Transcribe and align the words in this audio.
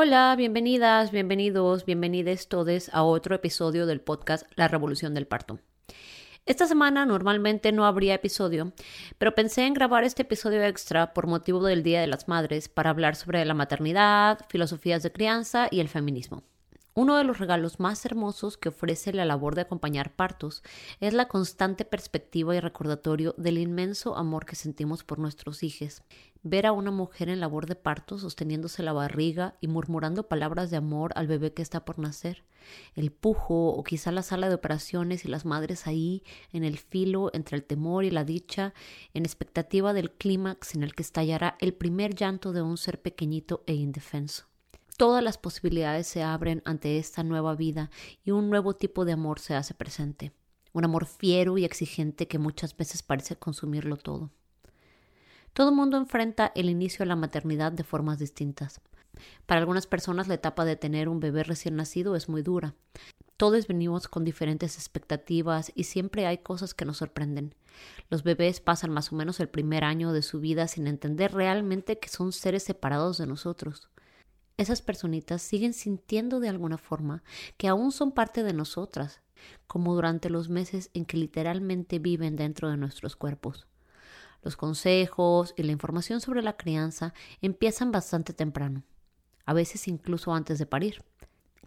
Hola, 0.00 0.36
bienvenidas, 0.38 1.10
bienvenidos, 1.10 1.84
bienvenides 1.84 2.46
todos 2.46 2.88
a 2.92 3.02
otro 3.02 3.34
episodio 3.34 3.84
del 3.84 4.00
podcast 4.00 4.46
La 4.54 4.68
Revolución 4.68 5.12
del 5.12 5.26
Parto. 5.26 5.58
Esta 6.46 6.68
semana 6.68 7.04
normalmente 7.04 7.72
no 7.72 7.84
habría 7.84 8.14
episodio, 8.14 8.72
pero 9.18 9.34
pensé 9.34 9.66
en 9.66 9.74
grabar 9.74 10.04
este 10.04 10.22
episodio 10.22 10.62
extra 10.62 11.12
por 11.12 11.26
motivo 11.26 11.66
del 11.66 11.82
Día 11.82 12.00
de 12.00 12.06
las 12.06 12.28
Madres 12.28 12.68
para 12.68 12.90
hablar 12.90 13.16
sobre 13.16 13.44
la 13.44 13.54
maternidad, 13.54 14.38
filosofías 14.48 15.02
de 15.02 15.10
crianza 15.10 15.66
y 15.68 15.80
el 15.80 15.88
feminismo. 15.88 16.44
Uno 16.98 17.16
de 17.16 17.22
los 17.22 17.38
regalos 17.38 17.78
más 17.78 18.04
hermosos 18.04 18.56
que 18.56 18.70
ofrece 18.70 19.12
la 19.12 19.24
labor 19.24 19.54
de 19.54 19.60
acompañar 19.60 20.16
partos 20.16 20.64
es 20.98 21.14
la 21.14 21.28
constante 21.28 21.84
perspectiva 21.84 22.56
y 22.56 22.58
recordatorio 22.58 23.36
del 23.38 23.58
inmenso 23.58 24.16
amor 24.16 24.44
que 24.44 24.56
sentimos 24.56 25.04
por 25.04 25.20
nuestros 25.20 25.62
hijos. 25.62 26.02
Ver 26.42 26.66
a 26.66 26.72
una 26.72 26.90
mujer 26.90 27.28
en 27.28 27.38
labor 27.38 27.66
de 27.66 27.76
parto 27.76 28.18
sosteniéndose 28.18 28.82
la 28.82 28.92
barriga 28.92 29.54
y 29.60 29.68
murmurando 29.68 30.26
palabras 30.26 30.72
de 30.72 30.76
amor 30.76 31.12
al 31.14 31.28
bebé 31.28 31.54
que 31.54 31.62
está 31.62 31.84
por 31.84 32.00
nacer. 32.00 32.42
El 32.96 33.12
pujo 33.12 33.68
o 33.68 33.84
quizá 33.84 34.10
la 34.10 34.22
sala 34.22 34.48
de 34.48 34.56
operaciones 34.56 35.24
y 35.24 35.28
las 35.28 35.44
madres 35.44 35.86
ahí 35.86 36.24
en 36.52 36.64
el 36.64 36.78
filo 36.78 37.30
entre 37.32 37.56
el 37.56 37.62
temor 37.62 38.02
y 38.02 38.10
la 38.10 38.24
dicha, 38.24 38.74
en 39.14 39.24
expectativa 39.24 39.92
del 39.92 40.10
clímax 40.10 40.74
en 40.74 40.82
el 40.82 40.96
que 40.96 41.04
estallará 41.04 41.56
el 41.60 41.74
primer 41.74 42.16
llanto 42.16 42.52
de 42.52 42.62
un 42.62 42.76
ser 42.76 43.00
pequeñito 43.00 43.62
e 43.68 43.74
indefenso. 43.74 44.48
Todas 44.98 45.22
las 45.22 45.38
posibilidades 45.38 46.08
se 46.08 46.24
abren 46.24 46.60
ante 46.64 46.98
esta 46.98 47.22
nueva 47.22 47.54
vida 47.54 47.88
y 48.24 48.32
un 48.32 48.50
nuevo 48.50 48.74
tipo 48.74 49.04
de 49.04 49.12
amor 49.12 49.38
se 49.38 49.54
hace 49.54 49.72
presente. 49.72 50.32
Un 50.72 50.84
amor 50.84 51.06
fiero 51.06 51.56
y 51.56 51.64
exigente 51.64 52.26
que 52.26 52.40
muchas 52.40 52.76
veces 52.76 53.04
parece 53.04 53.36
consumirlo 53.36 53.96
todo. 53.96 54.32
Todo 55.52 55.70
mundo 55.70 55.98
enfrenta 55.98 56.50
el 56.56 56.68
inicio 56.68 57.04
de 57.04 57.10
la 57.10 57.14
maternidad 57.14 57.70
de 57.70 57.84
formas 57.84 58.18
distintas. 58.18 58.80
Para 59.46 59.60
algunas 59.60 59.86
personas 59.86 60.26
la 60.26 60.34
etapa 60.34 60.64
de 60.64 60.74
tener 60.74 61.08
un 61.08 61.20
bebé 61.20 61.44
recién 61.44 61.76
nacido 61.76 62.16
es 62.16 62.28
muy 62.28 62.42
dura. 62.42 62.74
Todos 63.36 63.68
venimos 63.68 64.08
con 64.08 64.24
diferentes 64.24 64.74
expectativas 64.74 65.70
y 65.76 65.84
siempre 65.84 66.26
hay 66.26 66.38
cosas 66.38 66.74
que 66.74 66.84
nos 66.84 66.96
sorprenden. 66.96 67.54
Los 68.10 68.24
bebés 68.24 68.58
pasan 68.58 68.90
más 68.90 69.12
o 69.12 69.14
menos 69.14 69.38
el 69.38 69.48
primer 69.48 69.84
año 69.84 70.12
de 70.12 70.22
su 70.22 70.40
vida 70.40 70.66
sin 70.66 70.88
entender 70.88 71.34
realmente 71.34 72.00
que 72.00 72.08
son 72.08 72.32
seres 72.32 72.64
separados 72.64 73.18
de 73.18 73.28
nosotros 73.28 73.88
esas 74.58 74.82
personitas 74.82 75.40
siguen 75.40 75.72
sintiendo 75.72 76.40
de 76.40 76.48
alguna 76.48 76.78
forma 76.78 77.22
que 77.56 77.68
aún 77.68 77.92
son 77.92 78.12
parte 78.12 78.42
de 78.42 78.52
nosotras, 78.52 79.20
como 79.68 79.94
durante 79.94 80.30
los 80.30 80.48
meses 80.48 80.90
en 80.94 81.04
que 81.06 81.16
literalmente 81.16 82.00
viven 82.00 82.34
dentro 82.34 82.68
de 82.68 82.76
nuestros 82.76 83.14
cuerpos. 83.14 83.68
Los 84.42 84.56
consejos 84.56 85.54
y 85.56 85.62
la 85.62 85.72
información 85.72 86.20
sobre 86.20 86.42
la 86.42 86.56
crianza 86.56 87.14
empiezan 87.40 87.92
bastante 87.92 88.32
temprano, 88.32 88.82
a 89.46 89.52
veces 89.52 89.86
incluso 89.86 90.34
antes 90.34 90.58
de 90.58 90.66
parir. 90.66 91.04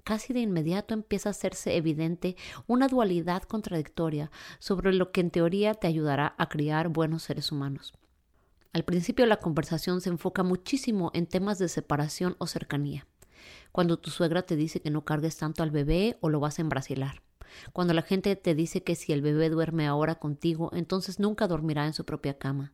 Casi 0.03 0.34
de 0.34 0.42
inmediato 0.42 0.94
empieza 0.94 1.30
a 1.30 1.31
hacerse 1.31 1.78
evidente 1.78 2.36
una 2.67 2.89
dualidad 2.89 3.44
contradictoria 3.44 4.31
sobre 4.59 4.94
lo 4.94 5.12
que 5.12 5.22
en 5.22 5.31
teoría 5.31 5.75
te 5.75 5.88
ayudará 5.88 6.35
a 6.38 6.50
criar 6.50 6.90
buenos 6.90 7.24
seres 7.24 7.51
humanos. 7.51 7.94
Al 8.74 8.86
principio 8.86 9.26
la 9.26 9.36
conversación 9.36 10.00
se 10.00 10.09
enfoca 10.09 10.44
muchísimo 10.44 11.12
en 11.14 11.28
temas 11.28 11.59
de 11.59 11.68
separación 11.68 12.38
o 12.38 12.48
cercanía. 12.48 13.06
Cuando 13.74 14.00
tu 14.00 14.12
suegra 14.12 14.44
te 14.44 14.56
dice 14.56 14.82
que 14.82 14.90
no 14.90 15.04
cargues 15.04 15.36
tanto 15.36 15.62
al 15.62 15.72
bebé 15.72 16.18
o 16.22 16.30
lo 16.30 16.40
vas 16.40 16.58
a 16.58 16.62
embrasilar. 16.62 17.22
Cuando 17.74 17.94
la 17.94 18.02
gente 18.02 18.34
te 18.38 18.56
dice 18.56 18.81
que 18.81 18.96
si 18.96 19.12
el 19.12 19.22
bebé 19.22 19.50
duerme 19.50 19.88
ahora 19.88 20.16
contigo, 20.16 20.72
entonces 20.74 21.20
nunca 21.20 21.50
dormirá 21.50 21.86
en 21.86 21.92
su 21.92 22.06
propia 22.06 22.38
cama. 22.38 22.72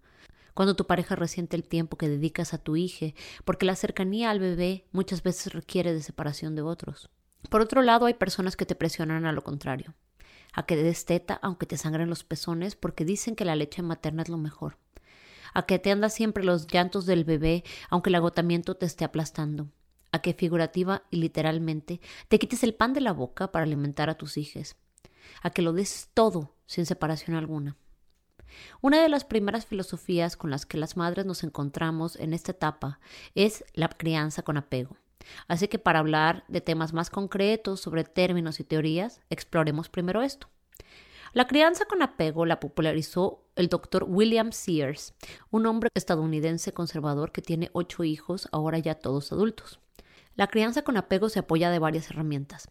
Cuando 0.53 0.75
tu 0.75 0.85
pareja 0.85 1.15
resiente 1.15 1.55
el 1.55 1.67
tiempo 1.67 1.97
que 1.97 2.09
dedicas 2.09 2.53
a 2.53 2.59
tu 2.59 2.75
hija, 2.75 3.07
porque 3.43 3.65
la 3.65 3.75
cercanía 3.75 4.29
al 4.29 4.39
bebé 4.39 4.85
muchas 4.91 5.23
veces 5.23 5.51
requiere 5.51 5.93
de 5.93 6.03
separación 6.03 6.53
de 6.53 6.61
otros. 6.61 7.09
Por 7.49 7.61
otro 7.61 7.81
lado, 7.81 8.05
hay 8.05 8.13
personas 8.13 8.55
que 8.55 8.67
te 8.67 8.75
presionan 8.75 9.25
a 9.25 9.31
lo 9.31 9.43
contrario, 9.43 9.95
a 10.53 10.63
que 10.67 10.75
des 10.75 11.05
teta 11.05 11.39
aunque 11.41 11.65
te 11.65 11.77
sangren 11.77 12.09
los 12.09 12.23
pezones 12.23 12.75
porque 12.75 13.03
dicen 13.03 13.35
que 13.35 13.45
la 13.45 13.55
leche 13.55 13.81
materna 13.81 14.21
es 14.21 14.29
lo 14.29 14.37
mejor 14.37 14.77
a 15.53 15.65
que 15.65 15.79
te 15.79 15.91
andas 15.91 16.13
siempre 16.13 16.43
los 16.43 16.67
llantos 16.67 17.05
del 17.05 17.23
bebé 17.23 17.63
aunque 17.89 18.09
el 18.09 18.15
agotamiento 18.15 18.75
te 18.75 18.85
esté 18.85 19.05
aplastando, 19.05 19.67
a 20.11 20.21
que 20.21 20.33
figurativa 20.33 21.03
y 21.09 21.17
literalmente 21.17 22.01
te 22.27 22.39
quites 22.39 22.63
el 22.63 22.73
pan 22.73 22.93
de 22.93 23.01
la 23.01 23.13
boca 23.13 23.51
para 23.51 23.63
alimentar 23.63 24.09
a 24.09 24.17
tus 24.17 24.37
hijos, 24.37 24.75
a 25.41 25.49
que 25.49 25.61
lo 25.61 25.73
des 25.73 26.09
todo 26.13 26.55
sin 26.65 26.85
separación 26.85 27.35
alguna. 27.35 27.75
Una 28.81 29.01
de 29.01 29.09
las 29.09 29.25
primeras 29.25 29.65
filosofías 29.65 30.37
con 30.37 30.49
las 30.49 30.65
que 30.65 30.77
las 30.77 30.97
madres 30.97 31.25
nos 31.25 31.43
encontramos 31.43 32.15
en 32.15 32.33
esta 32.33 32.51
etapa 32.51 32.99
es 33.35 33.65
la 33.73 33.89
crianza 33.89 34.41
con 34.41 34.57
apego. 34.57 34.97
Así 35.47 35.67
que 35.67 35.79
para 35.79 35.99
hablar 35.99 36.45
de 36.47 36.61
temas 36.61 36.93
más 36.93 37.09
concretos 37.09 37.81
sobre 37.81 38.03
términos 38.03 38.59
y 38.59 38.63
teorías, 38.63 39.21
exploremos 39.29 39.89
primero 39.89 40.21
esto. 40.21 40.47
La 41.33 41.47
crianza 41.47 41.85
con 41.85 42.01
apego 42.01 42.45
la 42.45 42.59
popularizó 42.59 43.43
el 43.55 43.67
doctor 43.67 44.05
William 44.07 44.51
Sears, 44.51 45.13
un 45.51 45.65
hombre 45.65 45.89
estadounidense 45.93 46.73
conservador 46.73 47.31
que 47.31 47.41
tiene 47.41 47.69
ocho 47.73 48.03
hijos, 48.03 48.47
ahora 48.51 48.79
ya 48.79 48.95
todos 48.95 49.31
adultos. 49.31 49.79
La 50.35 50.47
crianza 50.47 50.83
con 50.83 50.97
apego 50.97 51.29
se 51.29 51.39
apoya 51.39 51.69
de 51.69 51.79
varias 51.79 52.09
herramientas. 52.09 52.69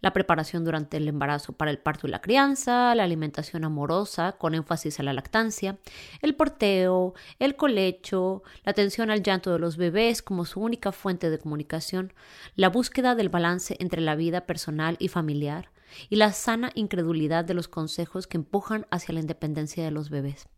La 0.00 0.12
preparación 0.12 0.64
durante 0.64 0.98
el 0.98 1.08
embarazo 1.08 1.54
para 1.54 1.70
el 1.70 1.78
parto 1.78 2.06
y 2.06 2.10
la 2.10 2.20
crianza, 2.20 2.94
la 2.94 3.04
alimentación 3.04 3.64
amorosa 3.64 4.32
con 4.32 4.54
énfasis 4.54 5.00
a 5.00 5.02
la 5.02 5.14
lactancia, 5.14 5.78
el 6.20 6.34
porteo, 6.34 7.14
el 7.38 7.56
colecho, 7.56 8.42
la 8.64 8.72
atención 8.72 9.10
al 9.10 9.22
llanto 9.22 9.52
de 9.52 9.58
los 9.58 9.78
bebés 9.78 10.20
como 10.20 10.44
su 10.44 10.60
única 10.60 10.92
fuente 10.92 11.30
de 11.30 11.38
comunicación, 11.38 12.12
la 12.54 12.68
búsqueda 12.68 13.14
del 13.14 13.30
balance 13.30 13.76
entre 13.78 14.02
la 14.02 14.14
vida 14.14 14.42
personal 14.42 14.96
y 14.98 15.08
familiar, 15.08 15.70
y 16.08 16.16
la 16.16 16.32
sana 16.32 16.70
incredulidad 16.74 17.44
de 17.44 17.54
los 17.54 17.68
consejos 17.68 18.26
que 18.26 18.36
empujan 18.36 18.86
hacia 18.90 19.14
la 19.14 19.20
independencia 19.20 19.84
de 19.84 19.90
los 19.90 20.10
bebés. 20.10 20.48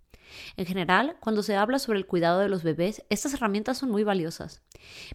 En 0.57 0.67
general, 0.67 1.17
cuando 1.21 1.43
se 1.43 1.57
habla 1.57 1.79
sobre 1.79 1.99
el 1.99 2.07
cuidado 2.07 2.41
de 2.41 2.49
los 2.49 2.63
bebés, 2.63 3.05
estas 3.11 3.35
herramientas 3.35 3.79
son 3.79 3.91
muy 3.91 4.05
valiosas. 4.05 4.63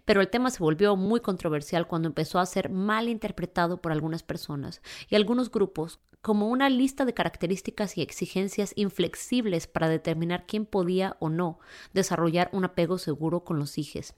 Pero 0.06 0.22
el 0.22 0.30
tema 0.30 0.50
se 0.50 0.64
volvió 0.64 0.96
muy 0.96 1.20
controversial 1.20 1.88
cuando 1.88 2.08
empezó 2.08 2.40
a 2.40 2.46
ser 2.46 2.70
mal 2.70 3.10
interpretado 3.10 3.82
por 3.82 3.92
algunas 3.92 4.24
personas 4.24 4.82
y 5.10 5.16
algunos 5.16 5.52
grupos 5.52 6.00
como 6.22 6.50
una 6.50 6.70
lista 6.70 7.04
de 7.04 7.16
características 7.16 7.98
y 7.98 8.02
exigencias 8.02 8.74
inflexibles 8.76 9.68
para 9.68 9.90
determinar 9.90 10.46
quién 10.46 10.66
podía 10.66 11.18
o 11.20 11.30
no 11.30 11.60
desarrollar 11.94 12.50
un 12.54 12.64
apego 12.64 13.00
seguro 13.00 13.44
con 13.44 13.58
los 13.58 13.78
hijos. 13.78 14.14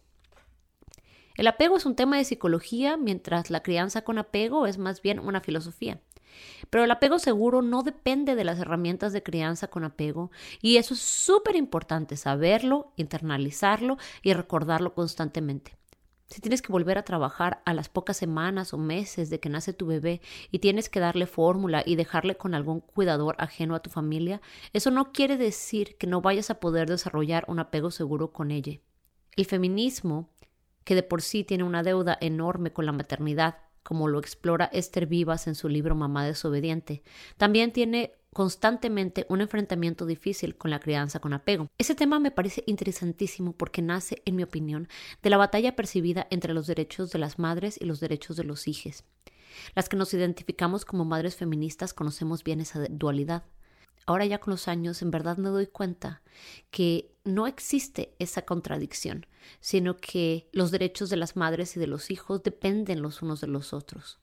El 1.36 1.48
apego 1.48 1.78
es 1.78 1.86
un 1.86 1.96
tema 1.96 2.18
de 2.18 2.26
psicología, 2.26 2.96
mientras 2.96 3.50
la 3.50 3.64
crianza 3.64 4.04
con 4.04 4.20
apego 4.20 4.68
es 4.68 4.78
más 4.78 5.02
bien 5.02 5.20
una 5.20 5.42
filosofía. 5.42 6.00
Pero 6.70 6.84
el 6.84 6.92
apego 6.92 7.20
seguro 7.20 7.62
no 7.62 7.84
depende 7.84 8.36
de 8.36 8.44
las 8.44 8.60
herramientas 8.60 9.14
de 9.14 9.24
crianza 9.24 9.68
con 9.68 9.84
apego 9.84 10.32
y 10.62 10.78
eso 10.78 10.94
es 10.94 11.00
súper 11.00 11.56
importante 11.56 12.18
saberlo, 12.18 12.92
internalizarlo 12.98 13.98
y 14.22 14.34
recordarlo 14.34 14.94
constantemente. 14.94 15.76
Si 16.30 16.42
tienes 16.42 16.64
que 16.64 16.72
volver 16.72 16.98
a 16.98 17.04
trabajar 17.04 17.62
a 17.66 17.76
las 17.76 17.90
pocas 17.90 18.18
semanas 18.18 18.74
o 18.74 18.80
meses 18.80 19.30
de 19.30 19.40
que 19.40 19.50
nace 19.50 19.74
tu 19.74 19.86
bebé 19.86 20.22
y 20.50 20.60
tienes 20.60 20.90
que 20.90 21.00
darle 21.00 21.28
fórmula 21.28 21.84
y 21.86 21.96
dejarle 21.96 22.38
con 22.38 22.56
algún 22.56 22.80
cuidador 22.80 23.36
ajeno 23.38 23.76
a 23.76 23.82
tu 23.82 23.92
familia, 23.92 24.42
eso 24.72 24.90
no 24.90 25.12
quiere 25.12 25.38
decir 25.38 25.96
que 25.98 26.08
no 26.08 26.22
vayas 26.22 26.50
a 26.50 26.60
poder 26.60 26.90
desarrollar 26.90 27.46
un 27.48 27.60
apego 27.60 27.92
seguro 27.92 28.32
con 28.32 28.50
ella. 28.50 28.80
El 29.36 29.46
feminismo 29.46 30.30
que 30.84 30.96
de 30.96 31.04
por 31.04 31.22
sí 31.22 31.44
tiene 31.44 31.64
una 31.64 31.84
deuda 31.84 32.18
enorme 32.22 32.72
con 32.74 32.86
la 32.86 32.92
maternidad, 32.92 33.58
como 33.84 34.08
lo 34.08 34.20
explora 34.20 34.70
Esther 34.72 35.08
Vivas 35.08 35.48
en 35.48 35.56
su 35.56 35.70
libro 35.70 35.96
Mamá 35.96 36.26
desobediente. 36.26 37.04
También 37.38 37.72
tiene 37.72 38.14
constantemente 38.34 39.26
un 39.30 39.42
enfrentamiento 39.42 40.06
difícil 40.06 40.58
con 40.58 40.72
la 40.72 40.80
crianza 40.80 41.20
con 41.20 41.34
apego. 41.34 41.68
Ese 41.78 41.96
tema 41.96 42.20
me 42.20 42.32
parece 42.32 42.64
interesantísimo 42.66 43.54
porque 43.54 43.82
nace, 43.82 44.22
en 44.26 44.36
mi 44.36 44.44
opinión, 44.44 44.88
de 45.22 45.30
la 45.30 45.38
batalla 45.38 45.76
percibida 45.76 46.28
entre 46.32 46.54
los 46.54 46.68
derechos 46.68 47.12
de 47.12 47.20
las 47.20 47.40
madres 47.40 47.78
y 47.80 47.86
los 47.86 48.00
derechos 48.00 48.36
de 48.36 48.44
los 48.44 48.68
hijos. 48.68 49.04
Las 49.76 49.88
que 49.88 49.98
nos 49.98 50.14
identificamos 50.14 50.84
como 50.84 51.06
madres 51.06 51.36
feministas 51.36 51.94
conocemos 51.94 52.44
bien 52.44 52.60
esa 52.60 52.84
dualidad. 52.90 53.44
Ahora 54.06 54.26
ya 54.26 54.40
con 54.40 54.52
los 54.52 54.68
años 54.68 55.02
en 55.02 55.12
verdad 55.12 55.38
me 55.38 55.50
doy 55.50 55.68
cuenta 55.68 56.22
que 56.72 57.16
no 57.24 57.48
existe 57.48 58.16
esa 58.20 58.42
contradicción, 58.42 59.26
sino 59.60 59.98
que 59.98 60.50
los 60.52 60.72
derechos 60.72 61.10
de 61.10 61.18
las 61.18 61.36
madres 61.36 61.76
y 61.76 61.80
de 61.80 61.88
los 61.88 62.12
hijos 62.12 62.44
dependen 62.44 63.02
los 63.02 63.22
unos 63.22 63.42
de 63.42 63.48
los 63.48 63.74
otros. 63.74 64.20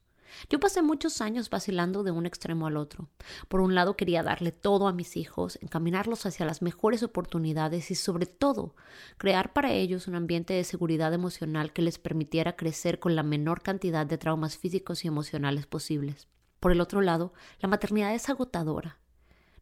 Yo 0.48 0.60
pasé 0.60 0.82
muchos 0.82 1.20
años 1.20 1.50
vacilando 1.50 2.02
de 2.02 2.10
un 2.10 2.26
extremo 2.26 2.66
al 2.66 2.76
otro. 2.76 3.08
Por 3.48 3.60
un 3.60 3.74
lado 3.74 3.96
quería 3.96 4.22
darle 4.22 4.52
todo 4.52 4.88
a 4.88 4.92
mis 4.92 5.16
hijos, 5.16 5.58
encaminarlos 5.60 6.26
hacia 6.26 6.46
las 6.46 6.62
mejores 6.62 7.02
oportunidades 7.02 7.90
y 7.90 7.94
sobre 7.94 8.26
todo 8.26 8.74
crear 9.18 9.52
para 9.52 9.72
ellos 9.72 10.08
un 10.08 10.14
ambiente 10.14 10.54
de 10.54 10.64
seguridad 10.64 11.12
emocional 11.12 11.72
que 11.72 11.82
les 11.82 11.98
permitiera 11.98 12.56
crecer 12.56 13.00
con 13.00 13.16
la 13.16 13.22
menor 13.22 13.62
cantidad 13.62 14.06
de 14.06 14.18
traumas 14.18 14.56
físicos 14.56 15.04
y 15.04 15.08
emocionales 15.08 15.66
posibles. 15.66 16.28
Por 16.60 16.72
el 16.72 16.80
otro 16.80 17.00
lado, 17.00 17.32
la 17.60 17.68
maternidad 17.68 18.14
es 18.14 18.28
agotadora. 18.28 18.98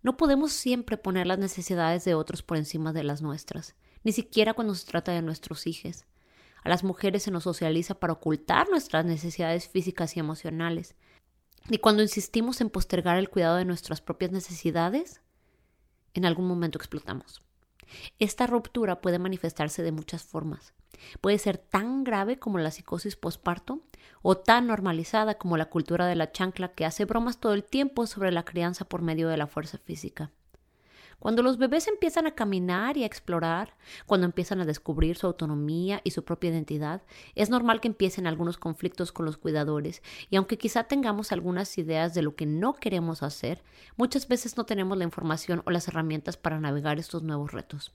No 0.02 0.16
podemos 0.16 0.52
siempre 0.52 0.96
poner 0.96 1.26
las 1.26 1.38
necesidades 1.38 2.04
de 2.04 2.14
otros 2.14 2.42
por 2.42 2.56
encima 2.56 2.92
de 2.92 3.04
las 3.04 3.20
nuestras, 3.20 3.74
ni 4.04 4.12
siquiera 4.12 4.54
cuando 4.54 4.74
se 4.74 4.86
trata 4.86 5.12
de 5.12 5.22
nuestros 5.22 5.66
hijos. 5.66 6.04
A 6.64 6.68
las 6.68 6.84
mujeres 6.84 7.22
se 7.22 7.30
nos 7.30 7.44
socializa 7.44 7.94
para 7.94 8.12
ocultar 8.12 8.68
nuestras 8.68 9.04
necesidades 9.04 9.68
físicas 9.68 10.16
y 10.16 10.20
emocionales. 10.20 10.94
Y 11.70 11.78
cuando 11.78 12.02
insistimos 12.02 12.60
en 12.60 12.70
postergar 12.70 13.18
el 13.18 13.28
cuidado 13.28 13.56
de 13.56 13.64
nuestras 13.64 14.00
propias 14.00 14.32
necesidades, 14.32 15.20
en 16.14 16.24
algún 16.24 16.46
momento 16.46 16.78
explotamos. 16.78 17.42
Esta 18.18 18.46
ruptura 18.46 19.00
puede 19.00 19.18
manifestarse 19.18 19.82
de 19.82 19.92
muchas 19.92 20.22
formas. 20.22 20.74
Puede 21.20 21.38
ser 21.38 21.58
tan 21.58 22.04
grave 22.04 22.38
como 22.38 22.58
la 22.58 22.70
psicosis 22.70 23.16
posparto 23.16 23.82
o 24.22 24.36
tan 24.36 24.66
normalizada 24.66 25.38
como 25.38 25.56
la 25.56 25.66
cultura 25.66 26.06
de 26.06 26.16
la 26.16 26.32
chancla 26.32 26.72
que 26.72 26.84
hace 26.84 27.04
bromas 27.04 27.38
todo 27.38 27.54
el 27.54 27.64
tiempo 27.64 28.06
sobre 28.06 28.32
la 28.32 28.44
crianza 28.44 28.84
por 28.84 29.02
medio 29.02 29.28
de 29.28 29.36
la 29.36 29.46
fuerza 29.46 29.78
física. 29.78 30.32
Cuando 31.18 31.42
los 31.42 31.58
bebés 31.58 31.88
empiezan 31.88 32.28
a 32.28 32.34
caminar 32.34 32.96
y 32.96 33.02
a 33.02 33.06
explorar, 33.06 33.74
cuando 34.06 34.24
empiezan 34.24 34.60
a 34.60 34.64
descubrir 34.64 35.16
su 35.16 35.26
autonomía 35.26 36.00
y 36.04 36.12
su 36.12 36.24
propia 36.24 36.50
identidad, 36.50 37.02
es 37.34 37.50
normal 37.50 37.80
que 37.80 37.88
empiecen 37.88 38.28
algunos 38.28 38.56
conflictos 38.56 39.10
con 39.10 39.26
los 39.26 39.36
cuidadores 39.36 40.02
y 40.30 40.36
aunque 40.36 40.58
quizá 40.58 40.84
tengamos 40.84 41.32
algunas 41.32 41.76
ideas 41.76 42.14
de 42.14 42.22
lo 42.22 42.36
que 42.36 42.46
no 42.46 42.74
queremos 42.74 43.24
hacer, 43.24 43.64
muchas 43.96 44.28
veces 44.28 44.56
no 44.56 44.64
tenemos 44.64 44.96
la 44.96 45.04
información 45.04 45.62
o 45.66 45.70
las 45.70 45.88
herramientas 45.88 46.36
para 46.36 46.60
navegar 46.60 47.00
estos 47.00 47.24
nuevos 47.24 47.50
retos. 47.50 47.92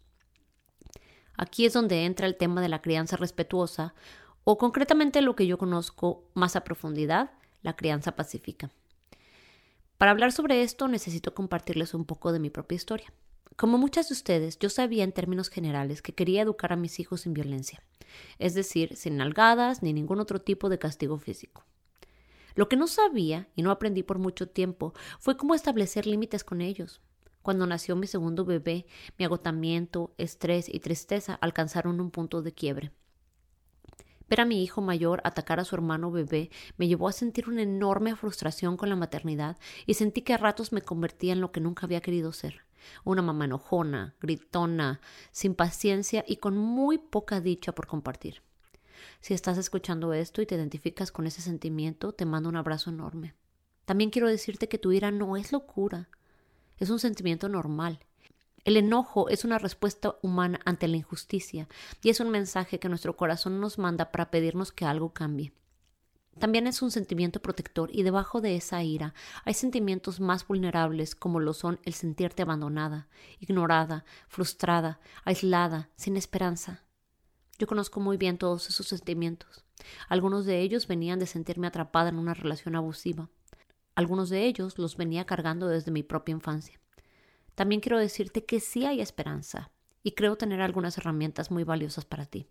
Aquí 1.37 1.65
es 1.65 1.73
donde 1.73 2.05
entra 2.05 2.27
el 2.27 2.35
tema 2.35 2.61
de 2.61 2.69
la 2.69 2.81
crianza 2.81 3.15
respetuosa 3.15 3.93
o 4.43 4.57
concretamente 4.57 5.21
lo 5.21 5.35
que 5.35 5.47
yo 5.47 5.57
conozco 5.57 6.29
más 6.33 6.57
a 6.57 6.63
profundidad, 6.65 7.31
la 7.61 7.75
crianza 7.75 8.15
pacífica. 8.17 8.69
Para 10.03 10.11
hablar 10.11 10.33
sobre 10.33 10.63
esto 10.63 10.89
necesito 10.89 11.33
compartirles 11.33 11.93
un 11.93 12.03
poco 12.03 12.33
de 12.33 12.39
mi 12.39 12.49
propia 12.49 12.75
historia. 12.75 13.13
Como 13.55 13.77
muchas 13.77 14.09
de 14.09 14.13
ustedes, 14.15 14.59
yo 14.59 14.69
sabía 14.69 15.05
en 15.05 15.13
términos 15.13 15.47
generales 15.47 16.01
que 16.01 16.11
quería 16.11 16.41
educar 16.41 16.73
a 16.73 16.75
mis 16.75 16.99
hijos 16.99 17.21
sin 17.21 17.33
violencia, 17.33 17.81
es 18.37 18.53
decir, 18.53 18.97
sin 18.97 19.15
nalgadas 19.15 19.81
ni 19.81 19.93
ningún 19.93 20.19
otro 20.19 20.41
tipo 20.41 20.67
de 20.67 20.77
castigo 20.77 21.19
físico. 21.19 21.63
Lo 22.53 22.67
que 22.67 22.75
no 22.75 22.87
sabía, 22.87 23.47
y 23.55 23.61
no 23.61 23.71
aprendí 23.71 24.03
por 24.03 24.19
mucho 24.19 24.49
tiempo, 24.49 24.93
fue 25.19 25.37
cómo 25.37 25.55
establecer 25.55 26.05
límites 26.05 26.43
con 26.43 26.59
ellos. 26.59 26.99
Cuando 27.41 27.65
nació 27.65 27.95
mi 27.95 28.07
segundo 28.07 28.43
bebé, 28.43 28.85
mi 29.17 29.23
agotamiento, 29.23 30.13
estrés 30.17 30.67
y 30.67 30.81
tristeza 30.81 31.35
alcanzaron 31.35 32.01
un 32.01 32.11
punto 32.11 32.41
de 32.41 32.51
quiebre. 32.51 32.91
Ver 34.33 34.41
a 34.41 34.45
mi 34.45 34.63
hijo 34.63 34.81
mayor 34.81 35.21
atacar 35.25 35.59
a 35.59 35.63
su 35.63 35.75
hermano 35.75 36.09
bebé 36.09 36.49
me 36.77 36.87
llevó 36.87 37.07
a 37.07 37.11
sentir 37.11 37.47
una 37.47 37.61
enorme 37.61 38.15
frustración 38.15 38.77
con 38.77 38.89
la 38.89 38.95
maternidad 38.95 39.57
y 39.85 39.93
sentí 39.93 40.23
que 40.23 40.33
a 40.33 40.37
ratos 40.37 40.71
me 40.71 40.81
convertía 40.81 41.33
en 41.33 41.39
lo 41.39 41.51
que 41.51 41.59
nunca 41.59 41.85
había 41.85 42.01
querido 42.01 42.31
ser. 42.31 42.61
Una 43.03 43.21
mamá 43.21 43.45
enojona, 43.45 44.15
gritona, 44.19 45.01
sin 45.31 45.53
paciencia 45.53 46.25
y 46.27 46.37
con 46.37 46.57
muy 46.57 46.97
poca 46.97 47.41
dicha 47.41 47.75
por 47.75 47.85
compartir. 47.85 48.41
Si 49.19 49.35
estás 49.35 49.59
escuchando 49.59 50.13
esto 50.13 50.41
y 50.41 50.47
te 50.47 50.55
identificas 50.55 51.11
con 51.11 51.27
ese 51.27 51.43
sentimiento, 51.43 52.11
te 52.13 52.25
mando 52.25 52.49
un 52.49 52.55
abrazo 52.55 52.89
enorme. 52.89 53.35
También 53.85 54.09
quiero 54.09 54.27
decirte 54.27 54.67
que 54.67 54.79
tu 54.79 54.91
ira 54.93 55.11
no 55.11 55.37
es 55.37 55.51
locura, 55.51 56.09
es 56.79 56.89
un 56.89 56.97
sentimiento 56.97 57.49
normal 57.49 57.99
el 58.65 58.77
enojo 58.77 59.27
es 59.27 59.43
una 59.43 59.59
respuesta 59.59 60.15
humana 60.21 60.61
ante 60.63 60.87
la 60.87 60.95
injusticia 60.95 61.67
y 62.01 62.09
es 62.09 62.21
un 62.21 62.29
mensaje 62.29 62.79
que 62.79 62.87
nuestro 62.87 63.17
corazón 63.17 63.59
nos 63.59 63.77
manda 63.77 64.11
para 64.11 64.31
pedirnos 64.31 64.71
que 64.71 64.85
algo 64.85 65.11
cambie. 65.11 65.51
También 66.39 66.65
es 66.65 66.81
un 66.81 66.89
sentimiento 66.89 67.41
protector 67.41 67.89
y 67.93 68.03
debajo 68.03 68.39
de 68.39 68.55
esa 68.55 68.81
ira 68.81 69.13
hay 69.43 69.53
sentimientos 69.53 70.21
más 70.21 70.47
vulnerables 70.47 71.13
como 71.13 71.41
lo 71.41 71.53
son 71.53 71.79
el 71.83 71.93
sentirte 71.93 72.41
abandonada, 72.41 73.07
ignorada, 73.39 74.05
frustrada, 74.29 74.99
aislada, 75.25 75.89
sin 75.95 76.15
esperanza. 76.15 76.83
Yo 77.59 77.67
conozco 77.67 77.99
muy 77.99 78.15
bien 78.15 78.37
todos 78.37 78.69
esos 78.69 78.87
sentimientos. 78.87 79.65
Algunos 80.07 80.45
de 80.45 80.61
ellos 80.61 80.87
venían 80.87 81.19
de 81.19 81.27
sentirme 81.27 81.67
atrapada 81.67 82.09
en 82.09 82.17
una 82.17 82.33
relación 82.33 82.75
abusiva. 82.75 83.29
Algunos 83.93 84.29
de 84.29 84.45
ellos 84.45 84.79
los 84.79 84.95
venía 84.95 85.25
cargando 85.25 85.67
desde 85.67 85.91
mi 85.91 86.01
propia 86.01 86.31
infancia. 86.31 86.79
También 87.55 87.81
quiero 87.81 87.99
decirte 87.99 88.45
que 88.45 88.59
sí 88.59 88.85
hay 88.85 89.01
esperanza 89.01 89.71
y 90.03 90.11
creo 90.11 90.35
tener 90.35 90.61
algunas 90.61 90.97
herramientas 90.97 91.51
muy 91.51 91.63
valiosas 91.63 92.05
para 92.05 92.25
ti. 92.25 92.47